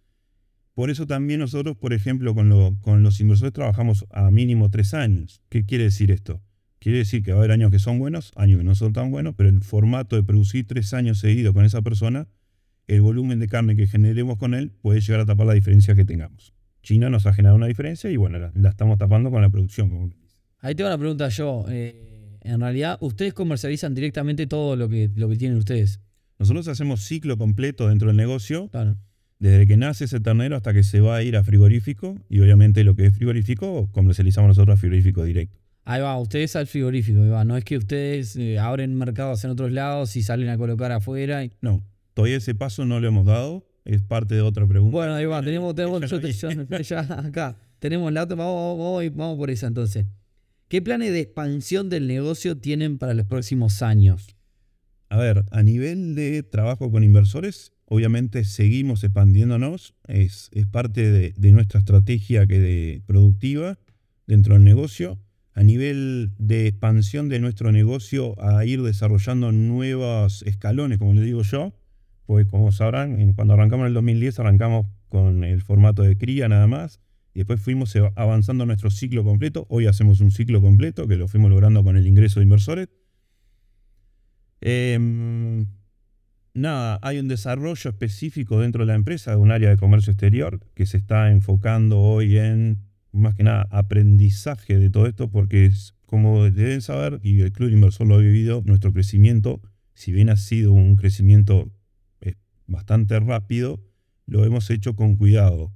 Por 0.73 0.89
eso 0.89 1.05
también 1.05 1.39
nosotros, 1.39 1.75
por 1.75 1.93
ejemplo, 1.93 2.33
con, 2.33 2.75
con 2.77 3.03
los 3.03 3.19
inversores 3.19 3.53
trabajamos 3.53 4.05
a 4.11 4.31
mínimo 4.31 4.69
tres 4.69 4.93
años. 4.93 5.41
¿Qué 5.49 5.65
quiere 5.65 5.85
decir 5.85 6.11
esto? 6.11 6.41
Quiere 6.79 6.99
decir 6.99 7.21
que 7.21 7.31
va 7.31 7.37
a 7.37 7.39
haber 7.41 7.51
años 7.51 7.69
que 7.69 7.77
son 7.77 7.99
buenos, 7.99 8.31
años 8.35 8.57
que 8.57 8.63
no 8.63 8.73
son 8.73 8.93
tan 8.93 9.11
buenos, 9.11 9.35
pero 9.35 9.49
el 9.49 9.61
formato 9.61 10.15
de 10.15 10.23
producir 10.23 10.65
tres 10.65 10.93
años 10.93 11.19
seguidos 11.19 11.53
con 11.53 11.65
esa 11.65 11.81
persona, 11.81 12.27
el 12.87 13.01
volumen 13.01 13.39
de 13.39 13.47
carne 13.47 13.75
que 13.75 13.85
generemos 13.85 14.37
con 14.37 14.53
él 14.53 14.71
puede 14.81 15.01
llegar 15.01 15.19
a 15.19 15.25
tapar 15.25 15.45
la 15.45 15.53
diferencia 15.53 15.93
que 15.93 16.05
tengamos. 16.05 16.53
China 16.81 17.09
nos 17.09 17.25
ha 17.27 17.33
generado 17.33 17.55
una 17.55 17.67
diferencia 17.67 18.09
y 18.09 18.17
bueno, 18.17 18.39
la, 18.39 18.69
estamos 18.69 18.97
tapando 18.97 19.29
con 19.29 19.41
la 19.41 19.49
producción. 19.49 20.15
Ahí 20.59 20.73
tengo 20.73 20.89
una 20.89 20.97
pregunta 20.97 21.29
yo. 21.29 21.65
Eh, 21.69 22.20
en 22.41 22.59
realidad, 22.59 22.97
¿ustedes 23.01 23.33
comercializan 23.33 23.93
directamente 23.93 24.47
todo 24.47 24.75
lo 24.75 24.89
que, 24.89 25.09
lo 25.15 25.29
que 25.29 25.35
tienen 25.35 25.57
ustedes? 25.57 25.99
Nosotros 26.39 26.67
hacemos 26.67 27.01
ciclo 27.01 27.37
completo 27.37 27.87
dentro 27.87 28.07
del 28.07 28.17
negocio. 28.17 28.69
Desde 29.37 29.65
que 29.65 29.77
nace 29.77 30.05
ese 30.05 30.19
ternero 30.19 30.55
hasta 30.55 30.73
que 30.73 30.83
se 30.83 30.99
va 30.99 31.15
a 31.15 31.23
ir 31.23 31.35
a 31.35 31.43
frigorífico. 31.43 32.15
Y 32.29 32.39
obviamente 32.41 32.83
lo 32.83 32.95
que 32.95 33.07
es 33.07 33.15
frigorífico, 33.15 33.89
comercializamos 33.91 34.49
nosotros 34.49 34.75
a 34.75 34.77
frigorífico 34.77 35.23
directo. 35.23 35.59
Ahí 35.83 36.01
va, 36.01 36.17
ustedes 36.19 36.55
al 36.55 36.67
frigorífico, 36.67 37.27
va. 37.27 37.43
No 37.43 37.57
es 37.57 37.63
que 37.63 37.77
ustedes 37.77 38.35
eh, 38.35 38.59
abren 38.59 38.95
mercados 38.95 39.43
en 39.43 39.51
otros 39.51 39.71
lados 39.71 40.15
y 40.15 40.23
salen 40.23 40.49
a 40.49 40.57
colocar 40.57 40.91
afuera. 40.91 41.43
No, 41.61 41.83
todavía 42.13 42.37
ese 42.37 42.53
paso 42.53 42.85
no 42.85 42.99
lo 42.99 43.07
hemos 43.07 43.25
dado. 43.25 43.65
Es 43.83 44.03
parte 44.03 44.35
de 44.35 44.41
otra 44.41 44.67
pregunta. 44.67 44.91
Bueno, 44.91 45.15
ahí 45.15 45.25
va, 45.25 45.41
tenemos, 45.41 45.73
tenemos 45.73 46.01
ya, 46.89 46.99
acá. 46.99 47.55
Tenemos 47.79 48.13
la 48.13 48.23
otra, 48.23 48.35
vamos, 48.35 49.03
vamos 49.15 49.37
por 49.37 49.49
esa 49.49 49.65
entonces. 49.65 50.05
¿Qué 50.71 50.81
planes 50.81 51.11
de 51.11 51.19
expansión 51.19 51.89
del 51.89 52.07
negocio 52.07 52.57
tienen 52.57 52.97
para 52.97 53.13
los 53.13 53.25
próximos 53.25 53.81
años? 53.81 54.37
A 55.09 55.17
ver, 55.17 55.43
a 55.51 55.63
nivel 55.63 56.15
de 56.15 56.43
trabajo 56.43 56.89
con 56.89 57.03
inversores, 57.03 57.73
obviamente 57.83 58.45
seguimos 58.45 59.03
expandiéndonos, 59.03 59.95
es, 60.07 60.49
es 60.53 60.67
parte 60.67 61.11
de, 61.11 61.51
nuestra 61.51 61.81
estrategia 61.81 62.47
que 62.47 62.59
de, 62.59 63.01
productiva 63.05 63.79
dentro 64.27 64.53
del 64.53 64.63
negocio. 64.63 65.19
A 65.53 65.63
nivel 65.63 66.31
de 66.37 66.67
expansión 66.67 67.27
de 67.27 67.41
nuestro 67.41 67.73
negocio, 67.73 68.41
a 68.41 68.63
ir 68.63 68.81
desarrollando 68.81 69.51
nuevos 69.51 70.41
escalones, 70.43 70.99
como 70.99 71.13
le 71.15 71.23
digo 71.23 71.41
yo, 71.41 71.73
pues 72.25 72.47
como 72.47 72.71
sabrán, 72.71 73.33
cuando 73.33 73.55
arrancamos 73.55 73.83
en 73.83 73.87
el 73.89 73.93
2010 73.95 74.39
arrancamos 74.39 74.87
con 75.09 75.43
el 75.43 75.61
formato 75.61 76.01
de 76.03 76.17
cría 76.17 76.47
nada 76.47 76.67
más, 76.67 77.01
y 77.33 77.39
después 77.39 77.61
fuimos 77.61 77.95
avanzando 78.15 78.65
nuestro 78.65 78.89
ciclo 78.89 79.23
completo. 79.23 79.65
Hoy 79.69 79.87
hacemos 79.87 80.19
un 80.19 80.31
ciclo 80.31 80.61
completo 80.61 81.07
que 81.07 81.15
lo 81.15 81.27
fuimos 81.27 81.49
logrando 81.49 81.83
con 81.83 81.95
el 81.95 82.05
ingreso 82.07 82.39
de 82.39 82.43
inversores. 82.43 82.89
Em, 84.59 85.65
nada, 86.53 86.99
hay 87.01 87.19
un 87.19 87.27
desarrollo 87.27 87.89
específico 87.89 88.59
dentro 88.59 88.81
de 88.81 88.87
la 88.87 88.95
empresa, 88.95 89.31
de 89.31 89.37
un 89.37 89.51
área 89.51 89.69
de 89.69 89.77
comercio 89.77 90.11
exterior, 90.11 90.59
que 90.75 90.85
se 90.85 90.97
está 90.97 91.31
enfocando 91.31 91.99
hoy 91.99 92.37
en, 92.37 92.83
más 93.13 93.35
que 93.35 93.43
nada, 93.43 93.67
aprendizaje 93.71 94.77
de 94.77 94.89
todo 94.89 95.07
esto, 95.07 95.31
porque 95.31 95.65
es, 95.65 95.95
como 96.05 96.43
deben 96.43 96.81
saber, 96.81 97.21
y 97.23 97.39
el 97.41 97.53
Club 97.53 97.71
Inversor 97.71 98.07
lo 98.07 98.15
ha 98.15 98.19
vivido, 98.19 98.61
nuestro 98.65 98.91
crecimiento, 98.91 99.61
si 99.93 100.11
bien 100.11 100.29
ha 100.29 100.35
sido 100.35 100.73
un 100.73 100.97
crecimiento 100.97 101.71
eh, 102.19 102.35
bastante 102.67 103.19
rápido, 103.21 103.81
lo 104.25 104.43
hemos 104.45 104.69
hecho 104.69 104.95
con 104.95 105.15
cuidado 105.15 105.73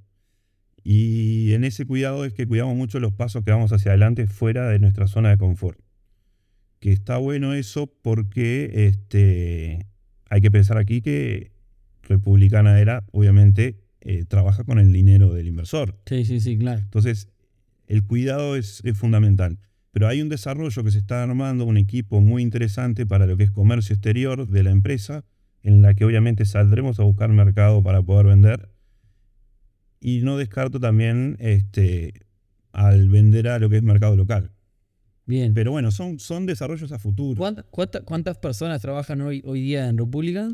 y 0.88 1.54
en 1.54 1.64
ese 1.64 1.88
cuidado 1.88 2.26
es 2.26 2.34
que 2.34 2.46
cuidamos 2.46 2.76
mucho 2.76 3.00
los 3.00 3.12
pasos 3.12 3.44
que 3.44 3.50
vamos 3.50 3.74
hacia 3.74 3.90
adelante 3.90 4.28
fuera 4.28 4.70
de 4.70 4.78
nuestra 4.78 5.08
zona 5.08 5.32
de 5.32 5.38
confort. 5.40 5.80
Que 6.80 6.92
está 6.92 7.18
bueno 7.18 7.56
eso 7.56 7.92
porque 8.04 8.88
este, 8.88 9.88
hay 10.30 10.42
que 10.42 10.52
pensar 10.52 10.78
aquí 10.78 11.02
que 11.02 11.52
Republicana 12.04 12.80
era, 12.80 13.04
obviamente, 13.14 13.82
eh, 14.02 14.26
trabaja 14.26 14.64
con 14.64 14.78
el 14.78 14.94
dinero 14.94 15.34
del 15.34 15.48
inversor. 15.48 16.00
Sí, 16.06 16.24
sí, 16.24 16.40
sí, 16.40 16.56
claro. 16.56 16.82
Entonces, 16.82 17.30
el 17.88 18.04
cuidado 18.04 18.56
es, 18.56 18.82
es 18.86 18.96
fundamental. 18.96 19.58
Pero 19.90 20.08
hay 20.08 20.22
un 20.22 20.30
desarrollo 20.30 20.84
que 20.84 20.92
se 20.92 21.00
está 21.00 21.24
armando, 21.24 21.66
un 21.66 21.78
equipo 21.78 22.22
muy 22.22 22.44
interesante 22.44 23.08
para 23.08 23.26
lo 23.26 23.38
que 23.38 23.46
es 23.46 23.50
comercio 23.50 23.96
exterior 23.96 24.48
de 24.48 24.62
la 24.62 24.70
empresa, 24.70 25.26
en 25.64 25.82
la 25.82 25.96
que 25.96 26.06
obviamente 26.06 26.46
saldremos 26.46 27.00
a 27.00 27.04
buscar 27.04 27.30
mercado 27.30 27.82
para 27.82 28.04
poder 28.04 28.28
vender 28.28 28.75
y 30.06 30.22
no 30.22 30.38
descarto 30.38 30.80
también 30.80 31.36
este, 31.40 32.14
al 32.72 33.10
vender 33.10 33.48
a 33.48 33.58
lo 33.58 33.72
que 33.72 33.78
es 33.78 33.82
mercado 33.82 34.16
local. 34.16 34.52
Bien. 35.26 35.56
Pero 35.56 35.72
bueno, 35.72 35.90
son, 35.90 36.20
son 36.20 36.46
desarrollos 36.46 36.92
a 36.92 37.00
futuro. 37.00 37.44
¿Cuántas, 37.72 38.38
personas 38.38 38.84
trabajan 38.84 39.22
hoy, 39.22 39.42
hoy 39.46 39.64
día 39.64 39.90
en 39.90 39.98
República? 39.98 40.48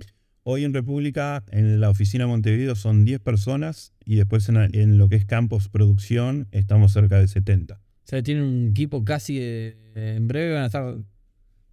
Hoy 0.43 0.63
en 0.63 0.74
República, 0.74 1.43
en 1.51 1.81
la 1.81 1.89
oficina 1.89 2.24
de 2.24 2.29
Montevideo, 2.29 2.75
son 2.75 3.03
10 3.03 3.20
personas 3.20 3.91
y 4.05 4.15
después 4.15 4.48
en, 4.48 4.98
lo 4.98 5.10
que 5.10 5.17
es 5.17 5.25
campos 5.25 5.67
producción 5.67 6.48
estamos 6.51 6.93
cerca 6.93 7.20
de 7.20 7.27
70. 7.27 7.74
O 7.75 7.79
sea, 8.05 8.24
tienen 8.24 8.46
un 8.46 8.70
equipo 8.70 9.03
casi, 9.03 9.38
eh, 9.41 10.15
en 10.15 10.29
breve 10.29 10.53
van 10.53 10.63
a 10.63 10.67
estar, 10.67 10.96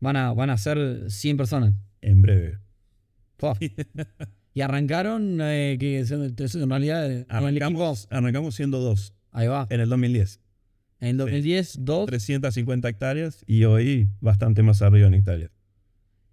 van 0.00 0.16
a, 0.16 0.32
van 0.32 0.50
a 0.50 0.58
ser 0.58 1.12
100 1.12 1.36
personas. 1.36 1.74
En 2.00 2.22
breve. 2.22 2.58
Y 4.54 4.60
arrancaron, 4.60 5.38
eh, 5.40 5.76
que 5.78 6.00
en 6.00 6.70
realidad. 6.70 7.10
Eh, 7.10 7.26
arrancamos, 7.28 8.08
arrancamos 8.10 8.54
siendo 8.54 8.80
dos. 8.80 9.14
Ahí 9.30 9.46
va. 9.46 9.66
En 9.70 9.80
el 9.80 9.88
2010. 9.88 10.40
En 11.00 11.08
el 11.08 11.16
2010, 11.18 11.76
dos. 11.80 12.06
350 12.06 12.88
hectáreas 12.88 13.44
y 13.46 13.64
hoy 13.64 14.08
bastante 14.20 14.62
más 14.62 14.82
arriba 14.82 15.06
en 15.06 15.14
hectáreas. 15.14 15.50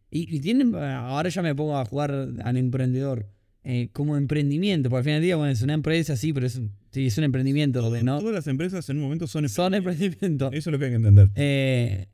Y, 0.09 0.39
tienen, 0.39 0.73
ahora 0.75 1.27
ya 1.29 1.41
me 1.41 1.53
pongo 1.53 1.77
a 1.77 1.85
jugar 1.85 2.29
al 2.43 2.57
emprendedor. 2.57 3.27
Eh, 3.67 3.89
como 3.93 4.15
emprendimiento, 4.15 4.91
porque 4.91 4.99
al 4.99 5.03
final 5.05 5.21
del 5.21 5.25
día, 5.25 5.35
bueno, 5.37 5.51
es 5.51 5.63
una 5.63 5.73
empresa, 5.73 6.15
sí, 6.15 6.31
pero 6.33 6.45
es, 6.45 6.61
sí, 6.91 7.07
es 7.07 7.17
un 7.17 7.23
emprendimiento. 7.23 7.81
¿no? 8.03 8.19
Todas 8.19 8.35
las 8.35 8.45
empresas 8.45 8.87
en 8.89 8.97
un 8.97 9.03
momento 9.03 9.25
son 9.25 9.73
emprendimientos. 9.73 10.53
Eso 10.53 10.69
es 10.69 10.71
lo 10.71 10.77
que 10.77 10.85
hay 10.85 10.91
que 10.91 10.97
entender. 10.97 12.07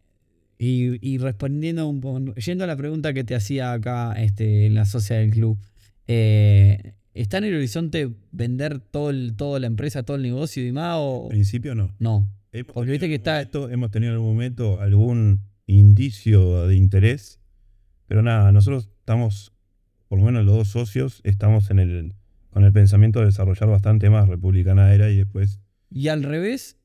y, 0.58 0.98
y, 1.05 1.17
respondiendo 1.17 1.88
un 1.89 2.00
poco, 2.00 2.34
yendo 2.36 2.63
a 2.63 2.67
la 2.67 2.77
pregunta 2.77 3.13
que 3.13 3.25
te 3.25 3.36
hacía 3.36 3.74
acá 3.74 4.13
este, 4.13 4.70
la 4.70 4.86
socia 4.86 5.17
del 5.17 5.31
club, 5.31 5.58
eh, 6.13 6.93
¿Está 7.13 7.37
en 7.37 7.45
el 7.45 7.55
horizonte 7.55 8.09
vender 8.31 8.79
todo 8.79 9.09
el, 9.09 9.35
toda 9.35 9.59
la 9.59 9.67
empresa, 9.67 10.03
todo 10.03 10.17
el 10.17 10.23
negocio 10.23 10.65
y 10.65 10.71
más? 10.71 10.95
O... 10.99 11.23
En 11.25 11.29
principio 11.29 11.75
no. 11.75 11.93
No. 11.99 12.29
Porque 12.73 12.91
viste 12.91 13.07
que 13.07 13.15
está. 13.15 13.41
hemos 13.41 13.91
tenido 13.91 14.11
en 14.11 14.15
algún 14.15 14.33
momento 14.33 14.81
algún 14.81 15.41
indicio 15.67 16.67
de 16.67 16.75
interés, 16.75 17.39
pero 18.07 18.21
nada, 18.21 18.51
nosotros 18.51 18.89
estamos, 18.99 19.53
por 20.09 20.19
lo 20.19 20.25
menos 20.25 20.45
los 20.45 20.55
dos 20.55 20.67
socios, 20.67 21.21
estamos 21.23 21.69
en 21.71 21.79
el, 21.79 22.13
con 22.49 22.65
el 22.65 22.73
pensamiento 22.73 23.19
de 23.19 23.27
desarrollar 23.27 23.69
bastante 23.69 24.09
más 24.09 24.27
Republicana 24.27 24.93
Era 24.93 25.09
y 25.09 25.17
después. 25.17 25.61
Y 25.89 26.09
al 26.09 26.23
revés, 26.23 26.77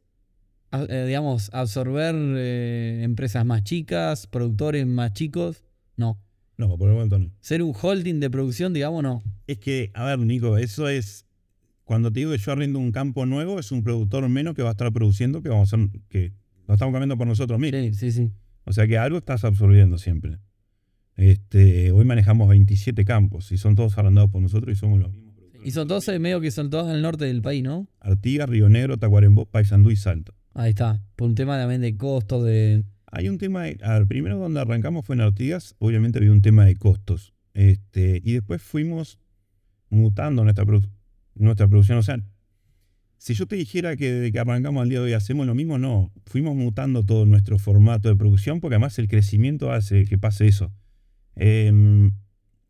eh, 0.72 1.04
digamos, 1.06 1.50
absorber 1.52 2.14
eh, 2.16 3.00
empresas 3.02 3.44
más 3.44 3.64
chicas, 3.64 4.28
productores 4.28 4.86
más 4.86 5.12
chicos, 5.14 5.64
no. 5.96 6.20
No, 6.58 6.76
por 6.78 6.88
el 6.88 6.94
momento 6.94 7.18
no. 7.18 7.30
Ser 7.40 7.62
un 7.62 7.74
holding 7.80 8.20
de 8.20 8.30
producción, 8.30 8.72
digamos, 8.72 9.02
no. 9.02 9.22
Es 9.46 9.58
que, 9.58 9.90
a 9.94 10.04
ver, 10.04 10.18
Nico, 10.18 10.56
eso 10.56 10.88
es. 10.88 11.26
Cuando 11.84 12.12
te 12.12 12.20
digo 12.20 12.32
que 12.32 12.38
yo 12.38 12.52
arriendo 12.52 12.78
un 12.78 12.90
campo 12.90 13.26
nuevo, 13.26 13.60
es 13.60 13.70
un 13.70 13.82
productor 13.82 14.28
menos 14.28 14.54
que 14.54 14.62
va 14.62 14.70
a 14.70 14.72
estar 14.72 14.92
produciendo, 14.92 15.42
que 15.42 15.48
vamos 15.48 15.72
a 15.72 15.76
hacer, 15.76 15.88
que 16.08 16.32
lo 16.66 16.74
estamos 16.74 16.92
cambiando 16.92 17.16
por 17.16 17.26
nosotros 17.26 17.60
mismos. 17.60 17.80
Sí, 17.80 17.94
sí, 17.94 18.12
sí. 18.12 18.30
O 18.64 18.72
sea 18.72 18.88
que 18.88 18.98
algo 18.98 19.18
estás 19.18 19.44
absorbiendo 19.44 19.96
siempre. 19.98 20.38
Este, 21.14 21.92
hoy 21.92 22.04
manejamos 22.04 22.48
27 22.48 23.04
campos 23.04 23.52
y 23.52 23.56
son 23.56 23.74
todos 23.74 23.96
arrendados 23.96 24.30
por 24.30 24.42
nosotros 24.42 24.76
y 24.76 24.78
somos 24.78 25.00
los 25.00 25.12
mismos. 25.12 25.34
Y 25.64 25.70
son 25.70 25.88
todos 25.88 26.06
medio 26.20 26.40
que 26.40 26.50
son 26.50 26.70
todos 26.70 26.88
en 26.88 26.96
el 26.96 27.02
norte 27.02 27.24
del 27.24 27.42
país, 27.42 27.62
¿no? 27.62 27.88
Artigas, 28.00 28.48
Río 28.48 28.68
Negro, 28.68 28.98
Tacuarembó, 28.98 29.46
Paysandú 29.46 29.90
y 29.90 29.96
Salto. 29.96 30.34
Ahí 30.54 30.70
está. 30.70 31.02
Por 31.16 31.28
un 31.28 31.34
tema 31.34 31.58
también 31.58 31.80
de 31.80 31.96
costos, 31.96 32.44
de 32.44 32.84
hay 33.12 33.28
un 33.28 33.38
tema, 33.38 33.64
a 33.82 33.98
ver, 33.98 34.06
primero 34.06 34.38
donde 34.38 34.60
arrancamos 34.60 35.06
fue 35.06 35.14
en 35.14 35.22
Artigas, 35.22 35.74
obviamente 35.78 36.18
había 36.18 36.32
un 36.32 36.42
tema 36.42 36.64
de 36.64 36.76
costos. 36.76 37.32
Este, 37.54 38.20
y 38.22 38.32
después 38.32 38.60
fuimos 38.62 39.18
mutando 39.88 40.44
nuestra, 40.44 40.64
nuestra 41.34 41.68
producción. 41.68 41.98
O 41.98 42.02
sea, 42.02 42.18
si 43.18 43.34
yo 43.34 43.46
te 43.46 43.56
dijera 43.56 43.96
que 43.96 44.10
desde 44.12 44.32
que 44.32 44.38
arrancamos 44.38 44.82
al 44.82 44.88
día 44.88 44.98
de 44.98 45.06
hoy 45.06 45.12
hacemos 45.12 45.46
lo 45.46 45.54
mismo, 45.54 45.78
no. 45.78 46.12
Fuimos 46.26 46.54
mutando 46.54 47.02
todo 47.02 47.26
nuestro 47.26 47.58
formato 47.58 48.08
de 48.08 48.16
producción 48.16 48.60
porque 48.60 48.74
además 48.74 48.98
el 48.98 49.08
crecimiento 49.08 49.72
hace 49.72 50.04
que 50.04 50.18
pase 50.18 50.48
eso. 50.48 50.72
Em, 51.34 52.12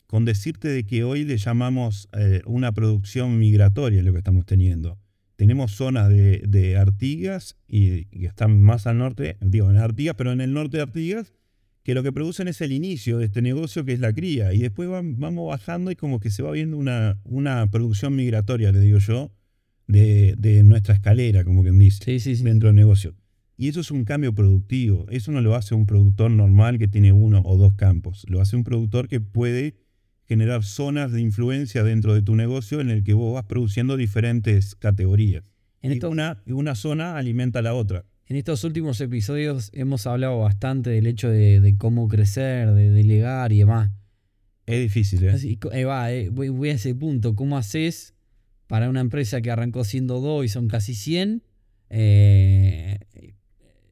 con 0.06 0.24
decirte 0.24 0.68
de 0.68 0.84
que 0.84 1.02
hoy 1.02 1.24
le 1.24 1.36
llamamos 1.38 2.08
eh, 2.12 2.42
una 2.46 2.72
producción 2.72 3.38
migratoria 3.38 4.02
lo 4.02 4.12
que 4.12 4.18
estamos 4.18 4.46
teniendo 4.46 4.98
tenemos 5.36 5.72
zonas 5.72 6.08
de, 6.08 6.76
Artigas 6.78 7.56
y 7.68 8.06
que 8.06 8.26
están 8.26 8.60
más 8.60 8.86
al 8.86 8.98
norte, 8.98 9.36
digo, 9.40 9.70
en 9.70 9.76
Artigas, 9.76 10.16
pero 10.16 10.32
en 10.32 10.40
el 10.40 10.52
norte 10.52 10.78
de 10.78 10.82
Artigas, 10.82 11.32
que 11.82 11.94
lo 11.94 12.02
que 12.02 12.10
producen 12.12 12.48
es 12.48 12.60
el 12.62 12.72
inicio 12.72 13.18
de 13.18 13.26
este 13.26 13.42
negocio 13.42 13.84
que 13.84 13.92
es 13.92 14.00
la 14.00 14.12
cría. 14.12 14.52
Y 14.52 14.58
después 14.58 14.88
vamos 14.88 15.48
bajando 15.48 15.90
y 15.90 15.96
como 15.96 16.18
que 16.18 16.30
se 16.30 16.42
va 16.42 16.50
viendo 16.50 16.76
una, 16.76 17.20
una 17.24 17.70
producción 17.70 18.16
migratoria, 18.16 18.72
le 18.72 18.80
digo 18.80 18.98
yo, 18.98 19.30
de, 19.86 20.62
nuestra 20.64 20.94
escalera, 20.94 21.44
como 21.44 21.62
quien 21.62 21.78
dice, 21.78 22.18
dentro 22.42 22.68
del 22.68 22.76
negocio. 22.76 23.14
Y 23.56 23.68
eso 23.68 23.80
es 23.80 23.90
un 23.90 24.04
cambio 24.04 24.34
productivo. 24.34 25.06
Eso 25.10 25.32
no 25.32 25.40
lo 25.40 25.54
hace 25.54 25.74
un 25.74 25.86
productor 25.86 26.30
normal 26.30 26.78
que 26.78 26.88
tiene 26.88 27.12
uno 27.12 27.42
o 27.44 27.56
dos 27.56 27.74
campos. 27.74 28.26
Lo 28.28 28.40
hace 28.40 28.56
un 28.56 28.64
productor 28.64 29.08
que 29.08 29.20
puede 29.20 29.76
generar 30.26 30.64
zonas 30.64 31.12
de 31.12 31.20
influencia 31.20 31.82
dentro 31.84 32.14
de 32.14 32.22
tu 32.22 32.34
negocio 32.34 32.80
en 32.80 32.90
el 32.90 33.02
que 33.04 33.14
vos 33.14 33.34
vas 33.34 33.44
produciendo 33.44 33.96
diferentes 33.96 34.74
categorías. 34.74 35.44
En 35.82 35.92
y, 35.92 35.94
esto- 35.94 36.10
una, 36.10 36.42
y 36.46 36.52
una 36.52 36.74
zona 36.74 37.16
alimenta 37.16 37.60
a 37.60 37.62
la 37.62 37.74
otra. 37.74 38.04
En 38.28 38.36
estos 38.36 38.64
últimos 38.64 39.00
episodios 39.00 39.70
hemos 39.72 40.04
hablado 40.06 40.40
bastante 40.40 40.90
del 40.90 41.06
hecho 41.06 41.28
de, 41.30 41.60
de 41.60 41.76
cómo 41.76 42.08
crecer, 42.08 42.72
de 42.72 42.90
delegar 42.90 43.52
y 43.52 43.58
demás. 43.58 43.92
Es 44.66 44.80
difícil, 44.80 45.22
¿eh? 45.24 45.30
Así, 45.30 45.58
eh, 45.72 45.84
va, 45.84 46.10
eh, 46.12 46.28
voy, 46.30 46.48
voy 46.48 46.70
a 46.70 46.72
ese 46.72 46.92
punto. 46.92 47.36
¿Cómo 47.36 47.56
haces 47.56 48.14
para 48.66 48.90
una 48.90 49.00
empresa 49.00 49.40
que 49.40 49.52
arrancó 49.52 49.84
siendo 49.84 50.18
2 50.20 50.44
y 50.44 50.48
son 50.48 50.66
casi 50.66 50.94
100? 50.96 51.44
eh, 51.88 52.98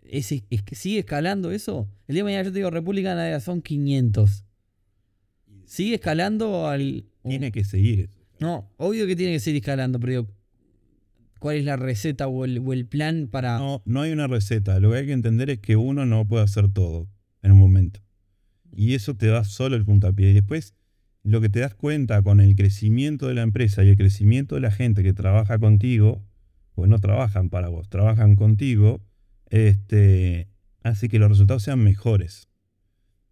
es, 0.02 0.26
sigue 0.72 0.98
escalando 0.98 1.50
eso. 1.50 1.88
El 2.06 2.14
día 2.14 2.20
de 2.22 2.24
mañana 2.24 2.44
yo 2.44 2.52
te 2.52 2.58
digo, 2.58 2.70
República 2.70 3.14
Navidad 3.14 3.40
son 3.40 3.62
500. 3.62 4.44
¿Sigue 5.66 5.96
escalando 5.96 6.68
al...? 6.68 7.06
Tiene 7.22 7.52
que 7.52 7.64
seguir 7.64 8.00
eso. 8.00 8.20
No, 8.40 8.70
obvio 8.76 9.06
que 9.06 9.16
tiene 9.16 9.32
que 9.32 9.40
seguir 9.40 9.60
escalando, 9.60 9.98
pero 10.00 10.10
digo, 10.10 10.28
¿cuál 11.38 11.56
es 11.56 11.64
la 11.64 11.76
receta 11.76 12.26
o 12.26 12.44
el, 12.44 12.58
o 12.58 12.72
el 12.72 12.86
plan 12.86 13.28
para...? 13.30 13.58
No, 13.58 13.82
no 13.84 14.00
hay 14.02 14.12
una 14.12 14.26
receta. 14.26 14.78
Lo 14.80 14.90
que 14.90 14.98
hay 14.98 15.06
que 15.06 15.12
entender 15.12 15.50
es 15.50 15.58
que 15.60 15.76
uno 15.76 16.06
no 16.06 16.26
puede 16.26 16.44
hacer 16.44 16.68
todo 16.68 17.08
en 17.42 17.52
un 17.52 17.58
momento. 17.58 18.00
Y 18.72 18.94
eso 18.94 19.14
te 19.14 19.26
da 19.28 19.44
solo 19.44 19.76
el 19.76 19.84
puntapié. 19.84 20.30
Y 20.30 20.34
después, 20.34 20.74
lo 21.22 21.40
que 21.40 21.48
te 21.48 21.60
das 21.60 21.74
cuenta 21.74 22.22
con 22.22 22.40
el 22.40 22.56
crecimiento 22.56 23.28
de 23.28 23.34
la 23.34 23.42
empresa 23.42 23.84
y 23.84 23.88
el 23.88 23.96
crecimiento 23.96 24.56
de 24.56 24.60
la 24.60 24.70
gente 24.70 25.02
que 25.02 25.12
trabaja 25.12 25.58
contigo, 25.58 26.22
pues 26.74 26.90
no 26.90 26.98
trabajan 26.98 27.50
para 27.50 27.68
vos, 27.68 27.88
trabajan 27.88 28.34
contigo, 28.34 29.00
este, 29.48 30.48
hace 30.82 31.08
que 31.08 31.18
los 31.18 31.28
resultados 31.28 31.62
sean 31.62 31.78
mejores. 31.84 32.48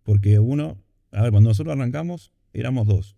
Porque 0.04 0.38
uno, 0.38 0.78
a 1.12 1.22
ver, 1.22 1.30
cuando 1.30 1.50
nosotros 1.50 1.74
arrancamos, 1.76 2.32
éramos 2.52 2.86
dos. 2.86 3.16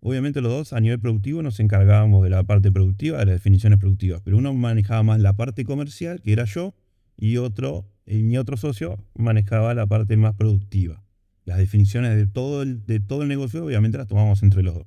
Obviamente 0.00 0.40
los 0.40 0.50
dos 0.50 0.72
a 0.72 0.80
nivel 0.80 0.98
productivo 0.98 1.42
nos 1.42 1.60
encargábamos 1.60 2.24
de 2.24 2.30
la 2.30 2.42
parte 2.42 2.72
productiva, 2.72 3.18
de 3.18 3.26
las 3.26 3.34
definiciones 3.34 3.78
productivas, 3.78 4.22
pero 4.24 4.38
uno 4.38 4.52
manejaba 4.54 5.02
más 5.02 5.20
la 5.20 5.36
parte 5.36 5.64
comercial, 5.64 6.20
que 6.22 6.32
era 6.32 6.44
yo, 6.44 6.74
y 7.16 7.36
otro, 7.36 7.86
mi 8.06 8.38
otro 8.38 8.56
socio 8.56 9.04
manejaba 9.14 9.74
la 9.74 9.86
parte 9.86 10.16
más 10.16 10.34
productiva. 10.34 11.04
Las 11.44 11.58
definiciones 11.58 12.16
de 12.16 12.26
todo 12.26 12.62
el, 12.62 12.84
de 12.86 12.98
todo 13.00 13.22
el 13.22 13.28
negocio 13.28 13.64
obviamente 13.64 13.98
las 13.98 14.08
tomamos 14.08 14.42
entre 14.42 14.62
los 14.62 14.74
dos. 14.74 14.86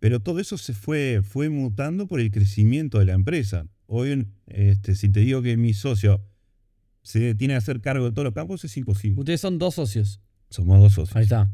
Pero 0.00 0.20
todo 0.20 0.40
eso 0.40 0.58
se 0.58 0.72
fue, 0.72 1.20
fue 1.22 1.48
mutando 1.48 2.06
por 2.06 2.20
el 2.20 2.30
crecimiento 2.30 2.98
de 2.98 3.06
la 3.06 3.12
empresa. 3.12 3.66
Hoy, 3.86 4.26
este, 4.46 4.94
si 4.94 5.08
te 5.10 5.20
digo 5.20 5.42
que 5.42 5.56
mi 5.56 5.74
socio 5.74 6.22
se 7.02 7.34
tiene 7.34 7.54
que 7.54 7.58
hacer 7.58 7.80
cargo 7.80 8.06
de 8.06 8.12
todos 8.12 8.24
los 8.24 8.34
campos, 8.34 8.64
es 8.64 8.76
imposible. 8.76 9.20
Ustedes 9.20 9.40
son 9.40 9.58
dos 9.58 9.74
socios. 9.74 10.20
Somos 10.54 10.80
dos 10.80 10.92
socios. 10.94 11.16
Ahí 11.16 11.24
está. 11.24 11.50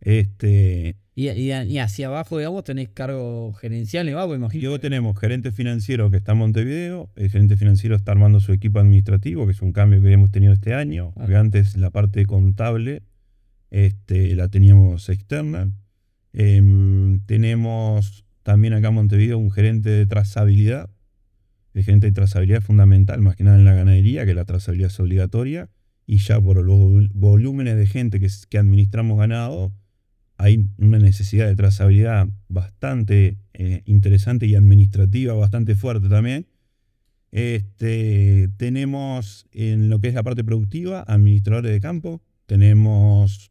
Este, 0.00 0.96
Y, 1.14 1.28
y- 1.30 1.52
y 1.52 1.78
hacia 1.78 2.08
abajo, 2.08 2.36
digamos, 2.38 2.62
tenés 2.64 2.90
cargo 2.90 3.52
gerencial, 3.54 4.06
Y 4.06 4.10
imagino. 4.10 4.62
luego 4.62 4.78
tenemos 4.80 5.18
gerente 5.18 5.50
financiero 5.50 6.10
que 6.10 6.18
está 6.18 6.32
en 6.32 6.38
Montevideo, 6.38 7.08
el 7.16 7.30
gerente 7.30 7.56
financiero 7.56 7.96
está 7.96 8.12
armando 8.12 8.38
su 8.40 8.52
equipo 8.52 8.78
administrativo, 8.80 9.46
que 9.46 9.52
es 9.52 9.62
un 9.62 9.72
cambio 9.72 10.02
que 10.02 10.12
hemos 10.12 10.30
tenido 10.30 10.52
este 10.52 10.74
año, 10.74 11.12
Ah. 11.16 11.20
porque 11.20 11.36
antes 11.36 11.76
la 11.76 11.90
parte 11.90 12.26
contable 12.26 13.02
este, 13.70 14.34
la 14.36 14.48
teníamos 14.48 15.08
externa. 15.08 15.72
Em, 16.32 17.20
tenemos 17.26 18.24
también 18.42 18.74
acá 18.74 18.88
en 18.88 18.94
Montevideo 18.94 19.38
un 19.38 19.50
gerente 19.50 19.88
de 19.90 20.06
trazabilidad. 20.06 20.90
El 21.74 21.82
gerente 21.84 22.06
de 22.06 22.12
trazabilidad 22.12 22.58
es 22.60 22.64
fundamental, 22.66 23.20
más 23.22 23.36
que 23.36 23.44
nada 23.44 23.56
en 23.58 23.64
la 23.64 23.74
ganadería, 23.74 24.24
que 24.26 24.34
la 24.34 24.44
trazabilidad 24.44 24.90
es 24.90 25.00
obligatoria, 25.00 25.68
y 26.06 26.18
ya 26.18 26.40
por 26.40 26.62
los 26.64 26.76
vol- 26.76 27.10
volúmenes 27.12 27.76
de 27.76 27.86
gente 27.86 28.20
que, 28.20 28.28
que 28.48 28.58
administramos 28.58 29.18
ganado, 29.18 29.72
hay 30.38 30.66
una 30.78 30.98
necesidad 30.98 31.46
de 31.46 31.56
trazabilidad 31.56 32.28
bastante 32.48 33.38
eh, 33.54 33.82
interesante 33.86 34.46
y 34.46 34.54
administrativa 34.54 35.34
bastante 35.34 35.74
fuerte 35.74 36.08
también. 36.08 36.46
Este, 37.32 38.48
tenemos 38.56 39.46
en 39.52 39.88
lo 39.88 40.00
que 40.00 40.08
es 40.08 40.14
la 40.14 40.22
parte 40.22 40.44
productiva, 40.44 41.04
administradores 41.06 41.72
de 41.72 41.80
campo, 41.80 42.22
tenemos 42.46 43.50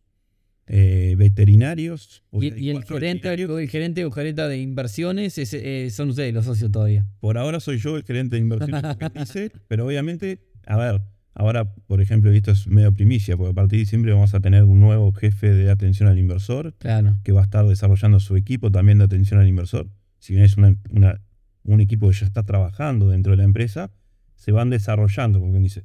eh, 0.68 1.16
veterinarios. 1.18 2.24
Y, 2.32 2.54
y 2.56 2.70
el, 2.70 2.84
gerente, 2.84 3.34
el 3.34 3.70
gerente 3.70 4.06
o 4.06 4.12
gerenta 4.12 4.48
de 4.48 4.60
inversiones 4.60 5.38
es, 5.38 5.54
eh, 5.54 5.90
son 5.92 6.10
ustedes 6.10 6.34
los 6.34 6.46
socios 6.46 6.72
todavía. 6.72 7.06
Por 7.20 7.38
ahora 7.38 7.60
soy 7.60 7.78
yo 7.78 7.98
el 7.98 8.04
gerente 8.04 8.38
de 8.38 8.42
inversiones, 8.42 9.52
pero 9.68 9.86
obviamente, 9.86 10.40
a 10.66 10.78
ver, 10.78 11.02
ahora, 11.36 11.66
por 11.74 12.02
ejemplo, 12.02 12.34
y 12.34 12.38
esto 12.38 12.52
es 12.52 12.66
medio 12.68 12.92
primicia, 12.94 13.38
porque 13.38 13.52
a 13.52 13.54
partir 13.54 13.78
de 13.78 13.82
diciembre 13.82 14.12
vamos 14.14 14.34
a 14.34 14.40
tener 14.40 14.64
un 14.64 14.80
nuevo 14.80 15.12
jefe 15.12 15.54
de 15.54 15.70
atención 15.70 16.10
al 16.10 16.18
inversor, 16.18 16.74
Claro. 16.80 17.20
que 17.24 17.32
va 17.32 17.42
a 17.42 17.44
estar 17.44 17.66
desarrollando 17.68 18.20
su 18.20 18.36
equipo 18.36 18.72
también 18.72 18.98
de 18.98 19.04
atención 19.04 19.40
al 19.40 19.48
inversor. 19.48 19.88
Si 20.18 20.34
bien 20.34 20.44
es 20.46 20.58
una- 20.58 20.76
una- 20.90 21.22
un 21.64 21.82
equipo 21.82 22.10
que 22.10 22.16
ya 22.16 22.26
está 22.26 22.42
trabajando 22.44 23.10
dentro 23.10 23.32
de 23.32 23.38
la 23.38 23.44
empresa, 23.44 23.92
se 24.36 24.52
van 24.52 24.70
desarrollando, 24.70 25.40
como 25.40 25.52
quien 25.52 25.64
dice. 25.64 25.84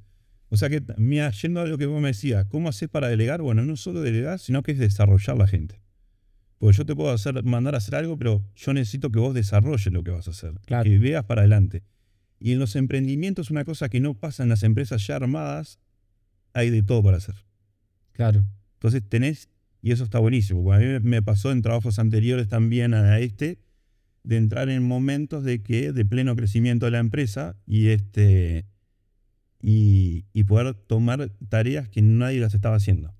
O 0.48 0.56
sea 0.56 0.68
que, 0.68 0.82
mira, 0.96 1.30
yendo 1.30 1.60
a 1.60 1.66
lo 1.66 1.78
que 1.78 1.86
vos 1.86 2.00
me 2.00 2.08
decías, 2.08 2.44
¿cómo 2.46 2.68
haces 2.68 2.88
para 2.88 3.08
delegar? 3.08 3.40
Bueno, 3.42 3.62
no 3.64 3.76
solo 3.76 4.00
delegar, 4.00 4.38
sino 4.38 4.62
que 4.62 4.72
es 4.72 4.78
desarrollar 4.78 5.36
la 5.36 5.46
gente. 5.46 5.80
Porque 6.58 6.76
yo 6.76 6.84
te 6.84 6.94
puedo 6.94 7.10
hacer, 7.10 7.42
mandar 7.44 7.74
a 7.74 7.78
hacer 7.78 7.94
algo, 7.94 8.18
pero 8.18 8.44
yo 8.56 8.72
necesito 8.74 9.10
que 9.10 9.18
vos 9.18 9.32
desarrolles 9.32 9.92
lo 9.92 10.02
que 10.02 10.10
vas 10.10 10.26
a 10.28 10.32
hacer. 10.32 10.52
Claro. 10.66 10.84
Que 10.84 10.98
veas 10.98 11.24
para 11.24 11.40
adelante. 11.42 11.82
Y 12.40 12.53
en 12.53 12.59
los 12.59 12.74
emprendimientos, 12.74 13.50
una 13.50 13.64
cosa 13.64 13.88
que 13.88 14.00
no 14.00 14.14
pasa 14.14 14.42
en 14.42 14.48
las 14.48 14.62
empresas 14.62 15.07
ya 15.07 15.16
armadas, 15.16 15.79
hay 16.55 16.70
de 16.70 16.83
todo 16.83 17.03
para 17.03 17.18
hacer. 17.18 17.35
Claro. 18.12 18.44
Entonces 18.74 19.03
tenés, 19.09 19.50
y 19.83 19.92
eso 19.92 20.05
está 20.05 20.18
buenísimo, 20.18 20.64
porque 20.64 20.96
a 20.96 21.00
mí 21.00 21.09
me 21.09 21.22
pasó 21.22 21.53
en 21.53 21.61
trabajos 21.62 21.98
anteriores 21.98 22.48
también 22.48 22.94
a 22.94 23.18
este, 23.18 23.59
de 24.24 24.37
entrar 24.38 24.68
en 24.70 24.83
momentos 24.83 25.44
de 25.44 25.62
que, 25.62 25.92
de 25.92 26.05
pleno 26.05 26.35
crecimiento 26.35 26.87
de 26.87 26.92
la 26.92 26.98
empresa, 26.98 27.57
y 27.66 27.88
este 27.88 28.64
y, 29.62 30.24
y 30.33 30.44
poder 30.44 30.74
tomar 30.74 31.31
tareas 31.50 31.88
que 31.88 32.00
nadie 32.03 32.40
las 32.40 32.55
estaba 32.55 32.76
haciendo. 32.76 33.14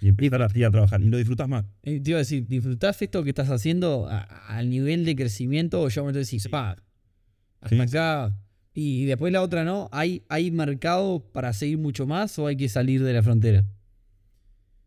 Y 0.00 0.08
empezar 0.08 0.42
así 0.42 0.62
a 0.64 0.70
trabajar. 0.70 1.00
Y 1.00 1.08
lo 1.08 1.16
disfrutas 1.16 1.48
más. 1.48 1.64
Eh, 1.82 2.00
Te 2.00 2.10
iba 2.10 2.18
a 2.18 2.20
decir, 2.20 2.46
¿disfrutás 2.46 3.00
esto 3.02 3.22
que 3.24 3.30
estás 3.30 3.50
haciendo 3.50 4.08
a- 4.08 4.20
al 4.22 4.68
nivel 4.70 5.04
de 5.04 5.14
crecimiento 5.16 5.80
o 5.82 5.88
ya 5.88 6.02
me 6.02 6.12
decís, 6.12 6.48
pa, 6.48 6.76
hasta 7.60 7.76
Sí. 7.76 7.80
acá? 7.80 8.36
Y 8.74 9.04
después 9.04 9.32
la 9.32 9.42
otra, 9.42 9.64
¿no? 9.64 9.88
¿Hay, 9.92 10.24
¿Hay 10.28 10.50
mercado 10.50 11.20
para 11.32 11.52
seguir 11.52 11.78
mucho 11.78 12.06
más 12.06 12.38
o 12.38 12.46
hay 12.46 12.56
que 12.56 12.68
salir 12.68 13.02
de 13.02 13.12
la 13.12 13.22
frontera? 13.22 13.66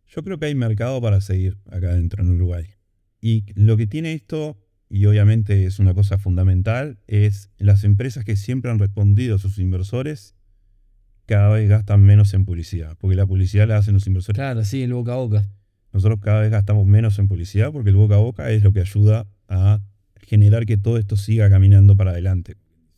Yo 0.07 0.23
creo 0.23 0.39
que 0.39 0.47
hay 0.47 0.55
mercado 0.55 1.01
para 1.01 1.21
seguir 1.21 1.57
acá 1.69 1.89
adentro 1.89 2.23
en 2.23 2.31
Uruguay. 2.31 2.65
Y 3.21 3.45
lo 3.53 3.77
que 3.77 3.87
tiene 3.87 4.13
esto, 4.13 4.57
y 4.89 5.05
obviamente 5.05 5.65
es 5.65 5.79
una 5.79 5.93
cosa 5.93 6.17
fundamental, 6.17 6.99
es 7.07 7.49
las 7.57 7.83
empresas 7.83 8.23
que 8.23 8.35
siempre 8.35 8.71
han 8.71 8.79
respondido 8.79 9.35
a 9.35 9.39
sus 9.39 9.57
inversores 9.59 10.35
cada 11.25 11.49
vez 11.49 11.67
gastan 11.67 12.03
menos 12.03 12.33
en 12.33 12.45
publicidad, 12.45 12.95
porque 12.99 13.15
la 13.15 13.25
publicidad 13.25 13.67
la 13.67 13.77
hacen 13.77 13.95
los 13.95 14.05
inversores. 14.05 14.37
Claro, 14.37 14.63
sí, 14.63 14.83
el 14.83 14.93
boca 14.93 15.13
a 15.13 15.17
boca. 15.17 15.49
Nosotros 15.91 16.19
cada 16.21 16.41
vez 16.41 16.51
gastamos 16.51 16.85
menos 16.85 17.17
en 17.19 17.27
publicidad 17.27 17.71
porque 17.71 17.89
el 17.89 17.95
boca 17.95 18.15
a 18.15 18.19
boca 18.19 18.51
es 18.51 18.63
lo 18.63 18.73
que 18.73 18.81
ayuda 18.81 19.27
a 19.47 19.81
generar 20.21 20.65
que 20.65 20.77
todo 20.77 20.97
esto 20.97 21.17
siga 21.17 21.49
caminando 21.49 21.95
para 21.95 22.11
adelante. 22.11 22.57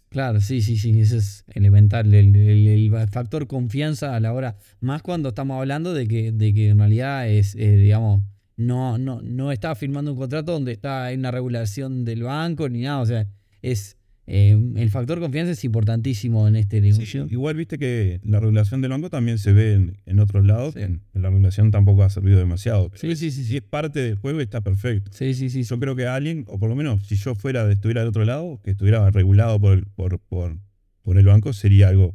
Claro, 0.10 0.39
sí, 0.39 0.62
sí, 0.62 0.78
sí, 0.78 1.00
eso 1.02 1.17
es 1.17 1.43
elemental, 1.54 2.13
el, 2.13 2.34
el- 2.36 3.08
factor 3.10 3.46
confianza 3.46 4.15
a 4.15 4.20
la 4.22 4.34
hora, 4.34 4.56
más 4.80 5.02
cuando 5.02 5.30
estamos 5.30 5.60
hablando 5.60 5.93
de 5.93 6.08
que, 6.08 6.32
de 6.32 6.54
que 6.54 6.70
en 6.70 6.80
realidad 6.80 7.28
es, 7.28 7.56
eh, 7.56 7.76
digamos, 7.76 8.24
no, 8.56 8.98
no, 8.98 9.22
no 9.22 9.52
está 9.52 9.76
firmando 9.76 10.13
un 10.13 10.17
contrato 10.17 10.54
donde 10.54 10.72
está 10.72 11.06
hay 11.06 11.17
una 11.17 11.30
regulación 11.32 12.06
del 12.06 12.24
banco 12.24 12.70
ni 12.70 12.82
nada, 12.84 13.02
o 13.02 13.06
sea, 13.06 13.28
es 13.62 13.98
eh, 14.28 14.60
el 14.76 14.90
factor 14.90 15.20
confianza 15.22 15.54
es 15.54 15.63
importantísimo 15.63 16.48
en 16.48 16.58
este 16.58 16.82
negocio. 16.82 17.28
Igual 17.30 17.56
viste 17.56 17.78
que 17.78 18.20
la 18.24 18.40
regulación 18.42 18.82
del 18.82 18.92
banco 18.92 19.10
también 19.10 19.38
se 19.40 19.54
ve 19.54 19.74
en, 19.74 19.98
en 20.06 20.20
otros 20.20 20.46
lados. 20.46 20.74
Sí. 20.74 20.82
en- 20.82 21.02
la 21.13 21.30
regulación 21.30 21.72
tampoco 21.72 22.04
ha 22.04 22.10
servido 22.10 22.38
demasiado. 22.38 22.92
Sí, 22.96 23.16
sí, 23.16 23.32
sí, 23.32 23.44
Si 23.46 23.56
es 23.58 23.63
parte 23.63 24.00
del 24.02 24.16
juego 24.16 24.40
está 24.42 24.62
perfecto. 24.62 25.12
Sí, 25.13 25.34
sí, 25.34 25.50
sí. 25.50 25.63
Yo 25.63 25.80
creo 25.80 25.96
que 25.96 26.06
alguien, 26.08 26.44
o 26.48 26.60
por 26.60 26.70
lo 26.70 26.76
menos 26.76 27.08
si 27.08 27.16
yo 27.16 27.36
fuera, 27.36 27.72
estuviera 27.72 28.02
del 28.02 28.10
otro 28.10 28.26
lado, 28.26 28.60
que 28.63 28.72
estuviera 28.72 29.10
regulado 29.12 29.60
por, 29.60 29.78
el- 29.78 29.86
por, 29.86 30.20
por, 30.20 30.58
por 31.02 31.18
el 31.18 31.26
banco, 31.26 31.54
sería 31.54 31.88
algo 31.88 32.13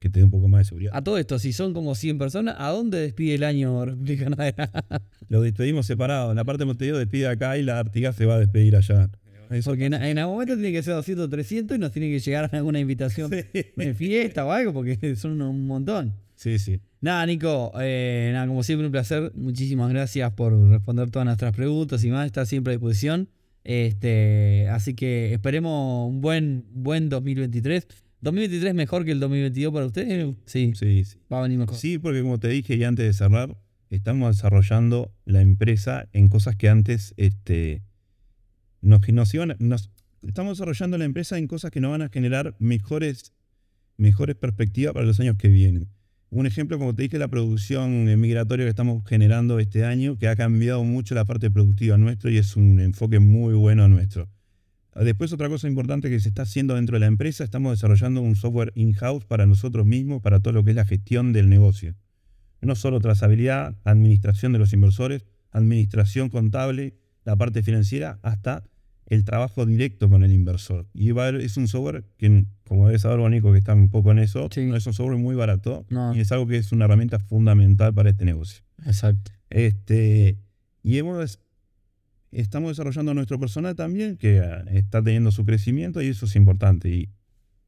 que 0.00 0.08
te 0.08 0.18
dé 0.18 0.24
un 0.24 0.32
poco 0.32 0.48
más 0.48 0.62
de 0.62 0.64
seguridad. 0.64 0.90
A 0.96 1.04
todo 1.04 1.16
esto, 1.16 1.38
si 1.38 1.52
son 1.52 1.72
como 1.74 1.94
100 1.94 2.18
personas, 2.18 2.56
¿a 2.58 2.70
dónde 2.70 2.98
despide 2.98 3.34
el 3.36 3.44
año 3.44 3.84
República 3.84 4.28
Navidad? 4.36 4.68
Lo 5.28 5.40
despedimos 5.40 5.86
separado. 5.86 6.30
En 6.30 6.36
la 6.36 6.42
parte 6.44 6.62
de 6.62 6.64
Montevideo 6.66 6.98
despide 6.98 7.28
acá 7.28 7.56
y 7.56 7.62
la 7.62 7.78
Artigas 7.78 8.16
se 8.16 8.26
va 8.26 8.34
a 8.34 8.38
despedir 8.40 8.74
allá. 8.74 9.08
Porque 9.64 9.86
en, 9.86 9.94
en 9.94 10.18
algún 10.18 10.34
momento 10.34 10.54
tiene 10.54 10.72
que 10.72 10.82
ser 10.82 10.94
200, 10.94 11.28
300 11.28 11.76
y 11.76 11.80
nos 11.80 11.92
tiene 11.92 12.08
que 12.08 12.18
llegar 12.20 12.48
alguna 12.54 12.80
invitación 12.80 13.30
de 13.30 13.94
fiesta 13.96 14.44
o 14.44 14.50
algo, 14.52 14.72
porque 14.72 15.16
son 15.16 15.40
un 15.42 15.66
montón. 15.66 16.14
Sí, 16.34 16.58
sí. 16.58 16.80
Nada, 17.00 17.24
Nico, 17.26 17.72
eh, 17.80 18.30
nada, 18.32 18.46
como 18.46 18.62
siempre 18.62 18.86
un 18.86 18.92
placer. 18.92 19.32
Muchísimas 19.34 19.90
gracias 19.90 20.32
por 20.32 20.52
responder 20.70 21.10
todas 21.10 21.26
nuestras 21.26 21.54
preguntas 21.54 22.02
y 22.04 22.10
más. 22.10 22.26
Está 22.26 22.46
siempre 22.46 22.72
a 22.72 22.76
disposición. 22.76 23.28
Este, 23.64 24.68
así 24.70 24.94
que 24.94 25.32
esperemos 25.32 26.08
un 26.08 26.20
buen, 26.20 26.64
buen 26.72 27.08
2023. 27.08 27.86
¿2023 28.22 28.74
mejor 28.74 29.04
que 29.04 29.12
el 29.12 29.20
2022 29.20 29.72
para 29.72 29.86
ustedes? 29.86 30.34
Sí, 30.46 30.72
Sí, 30.76 31.04
sí. 31.04 31.18
va 31.32 31.40
a 31.40 31.42
venir 31.42 31.58
mejor. 31.58 31.76
Sí, 31.76 31.98
porque 31.98 32.22
como 32.22 32.38
te 32.38 32.48
dije 32.48 32.76
y 32.76 32.84
antes 32.84 33.04
de 33.06 33.12
cerrar, 33.12 33.56
estamos 33.90 34.36
desarrollando 34.36 35.12
la 35.24 35.40
empresa 35.42 36.08
en 36.12 36.28
cosas 36.28 36.54
que 36.56 36.68
antes 36.68 37.14
este, 37.16 37.82
nos, 38.82 39.90
estamos 40.26 40.58
desarrollando 40.58 40.98
la 40.98 41.04
empresa 41.04 41.38
en 41.38 41.46
cosas 41.46 41.70
que 41.70 41.80
nos 41.80 41.92
van 41.92 42.02
a 42.02 42.08
generar 42.08 42.54
mejores, 42.58 43.32
mejores 43.96 44.36
perspectivas 44.36 44.92
para 44.92 45.06
los 45.06 45.18
años 45.20 45.36
que 45.38 45.48
vienen. 45.48 45.88
Un 46.30 46.46
ejemplo, 46.46 46.78
como 46.78 46.94
te 46.94 47.02
dije, 47.02 47.18
la 47.18 47.28
producción 47.28 48.04
migratoria 48.18 48.64
que 48.64 48.70
estamos 48.70 49.06
generando 49.06 49.58
este 49.58 49.84
año, 49.84 50.16
que 50.18 50.28
ha 50.28 50.36
cambiado 50.36 50.82
mucho 50.82 51.14
la 51.14 51.24
parte 51.24 51.50
productiva 51.50 51.98
nuestro 51.98 52.30
y 52.30 52.38
es 52.38 52.56
un 52.56 52.80
enfoque 52.80 53.18
muy 53.18 53.54
bueno 53.54 53.86
nuestro. 53.88 54.28
Después 54.94 55.32
otra 55.32 55.48
cosa 55.48 55.68
importante 55.68 56.10
que 56.10 56.20
se 56.20 56.28
está 56.28 56.42
haciendo 56.42 56.74
dentro 56.74 56.96
de 56.96 57.00
la 57.00 57.06
empresa, 57.06 57.44
estamos 57.44 57.72
desarrollando 57.72 58.20
un 58.20 58.36
software 58.36 58.72
in-house 58.74 59.24
para 59.24 59.46
nosotros 59.46 59.86
mismos, 59.86 60.20
para 60.20 60.40
todo 60.40 60.52
lo 60.52 60.64
que 60.64 60.70
es 60.70 60.76
la 60.76 60.84
gestión 60.84 61.32
del 61.32 61.48
negocio. 61.48 61.94
No 62.60 62.74
solo 62.76 63.00
trazabilidad, 63.00 63.76
administración 63.84 64.52
de 64.52 64.58
los 64.58 64.72
inversores, 64.72 65.24
administración 65.50 66.28
contable, 66.28 66.94
la 67.24 67.36
parte 67.36 67.62
financiera, 67.62 68.18
hasta 68.22 68.64
el 69.14 69.24
trabajo 69.24 69.66
directo 69.66 70.08
con 70.08 70.24
el 70.24 70.32
inversor. 70.32 70.86
Y 70.94 71.10
es 71.10 71.56
un 71.58 71.68
software 71.68 72.04
que, 72.16 72.46
como 72.66 72.86
debes 72.86 73.02
saber, 73.02 73.18
Bonico, 73.18 73.52
que 73.52 73.58
está 73.58 73.74
un 73.74 73.90
poco 73.90 74.10
en 74.10 74.18
eso, 74.20 74.48
Sí. 74.50 74.64
no 74.64 74.74
es 74.74 74.86
un 74.86 74.94
software 74.94 75.18
muy 75.18 75.34
barato 75.34 75.84
No. 75.90 76.14
y 76.16 76.20
es 76.20 76.32
algo 76.32 76.46
que 76.46 76.56
es 76.56 76.72
una 76.72 76.86
herramienta 76.86 77.18
fundamental 77.18 77.92
para 77.92 78.08
este 78.08 78.24
negocio. 78.24 78.62
Exacto. 78.86 79.30
Este, 79.50 80.38
y 80.82 80.96
hemos, 80.96 81.40
estamos 82.30 82.70
desarrollando 82.70 83.12
nuestro 83.12 83.38
personal 83.38 83.76
también, 83.76 84.16
que 84.16 84.40
ah, 84.40 84.64
está 84.72 85.02
teniendo 85.02 85.30
su 85.30 85.44
crecimiento 85.44 86.00
y 86.00 86.06
eso 86.06 86.24
es 86.24 86.34
importante. 86.34 86.88
Y, 86.88 87.10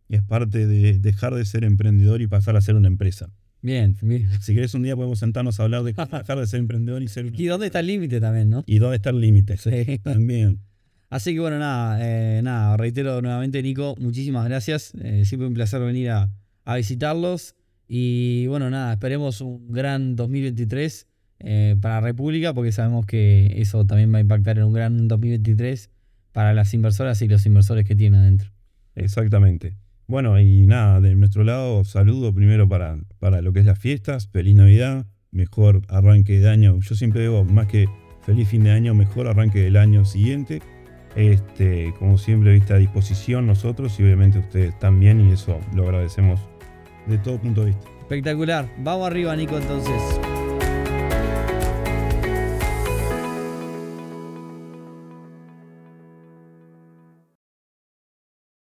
y 0.09 0.17
es 0.17 0.23
parte 0.23 0.67
de 0.67 0.99
dejar 0.99 1.35
de 1.35 1.45
ser 1.45 1.63
emprendedor 1.65 2.23
y 2.23 2.27
pasar 2.27 2.57
a 2.57 2.63
ser 2.63 2.75
una 2.75 2.89
empresa. 2.89 3.31
Bien, 3.61 3.97
bien. 4.01 4.29
Si 4.41 4.55
querés 4.55 4.73
un 4.75 4.83
día 4.83 4.97
podemos 4.97 5.19
sentarnos 5.19 5.61
a 5.61 5.65
hablar 5.65 5.83
de 5.83 5.93
dejar 6.13 6.39
de 6.39 6.47
ser 6.47 6.61
emprendedor 6.61 7.03
y 7.03 7.09
ser... 7.09 7.31
¿Y 7.39 7.45
dónde 7.47 7.67
está 7.67 7.81
el 7.81 7.87
límite 7.89 8.19
también, 8.19 8.49
no? 8.49 8.65
Y 8.67 8.79
dónde 8.79 8.97
está 8.97 9.11
el 9.11 9.21
límite. 9.21 9.59
Sí. 9.59 9.99
También. 10.03 10.61
Así 11.15 11.33
que 11.33 11.39
bueno, 11.39 11.61
nada, 11.61 11.97
eh, 12.01 12.43
nada, 12.43 12.77
reitero 12.77 13.23
nuevamente, 13.23 13.63
Nico, 13.63 13.95
muchísimas 14.01 14.47
gracias. 14.47 14.93
Eh, 15.01 15.25
siempre 15.25 15.47
un 15.47 15.55
placer 15.55 15.81
venir 15.81 16.11
a, 16.11 16.29
visitarlos. 16.75 17.55
Y 17.87 18.49
bueno, 18.49 18.69
nada, 18.69 18.95
esperemos 18.95 19.41
un 19.41 19.71
gran 19.71 20.17
2023 20.17 21.07
eh, 21.39 21.77
para 21.81 22.01
República, 22.01 22.53
porque 22.53 22.73
sabemos 22.73 23.07
que 23.07 23.55
eso 23.61 23.87
también 23.87 24.13
va 24.13 24.19
a 24.19 24.23
impactar 24.23 24.59
en 24.59 24.65
un 24.65 24.73
gran 24.73 25.07
2023 25.07 25.89
para 26.33 26.53
las 26.53 26.75
inversoras 26.75 27.23
y 27.23 27.29
los 27.29 27.47
inversores 27.47 27.87
que 27.87 27.95
tienen 27.95 28.19
adentro. 28.19 28.51
Exactamente. 28.97 29.77
Bueno, 30.09 30.41
y 30.41 30.67
nada, 30.67 31.01
de 31.01 31.15
nuestro 31.15 31.45
lado, 31.45 31.85
saludo 31.85 32.35
primero 32.35 32.69
para, 32.69 32.99
para 33.21 33.41
lo 33.41 33.53
que 33.53 33.61
es 33.61 33.67
las 33.67 33.79
fiestas, 33.79 34.27
feliz 34.27 34.57
Navidad, 34.57 35.07
mejor 35.31 35.83
arranque 35.87 36.41
de 36.41 36.49
año. 36.49 36.81
Yo 36.81 36.97
siempre 36.97 37.21
digo, 37.21 37.45
más 37.45 37.69
que 37.69 37.87
feliz 38.23 38.49
fin 38.49 38.65
de 38.65 38.73
año, 38.73 38.95
mejor 38.95 39.29
arranque 39.29 39.61
del 39.61 39.77
año 39.77 40.05
siguiente. 40.05 40.61
Este, 41.17 41.95
como 41.99 42.19
siempre, 42.19 42.61
a 42.71 42.77
disposición 42.77 43.47
nosotros 43.47 43.99
y 44.01 44.03
obviamente 44.03 44.39
ustedes 44.39 44.79
también, 44.79 45.21
y 45.21 45.33
eso 45.33 45.61
lo 45.75 45.85
agradecemos 45.85 46.41
de 47.07 47.19
todo 47.19 47.39
punto 47.39 47.61
de 47.61 47.69
vista. 47.69 47.89
Espectacular. 48.01 48.69
Vamos 48.79 49.07
arriba, 49.07 49.35
Nico, 49.37 49.57
entonces. 49.57 50.01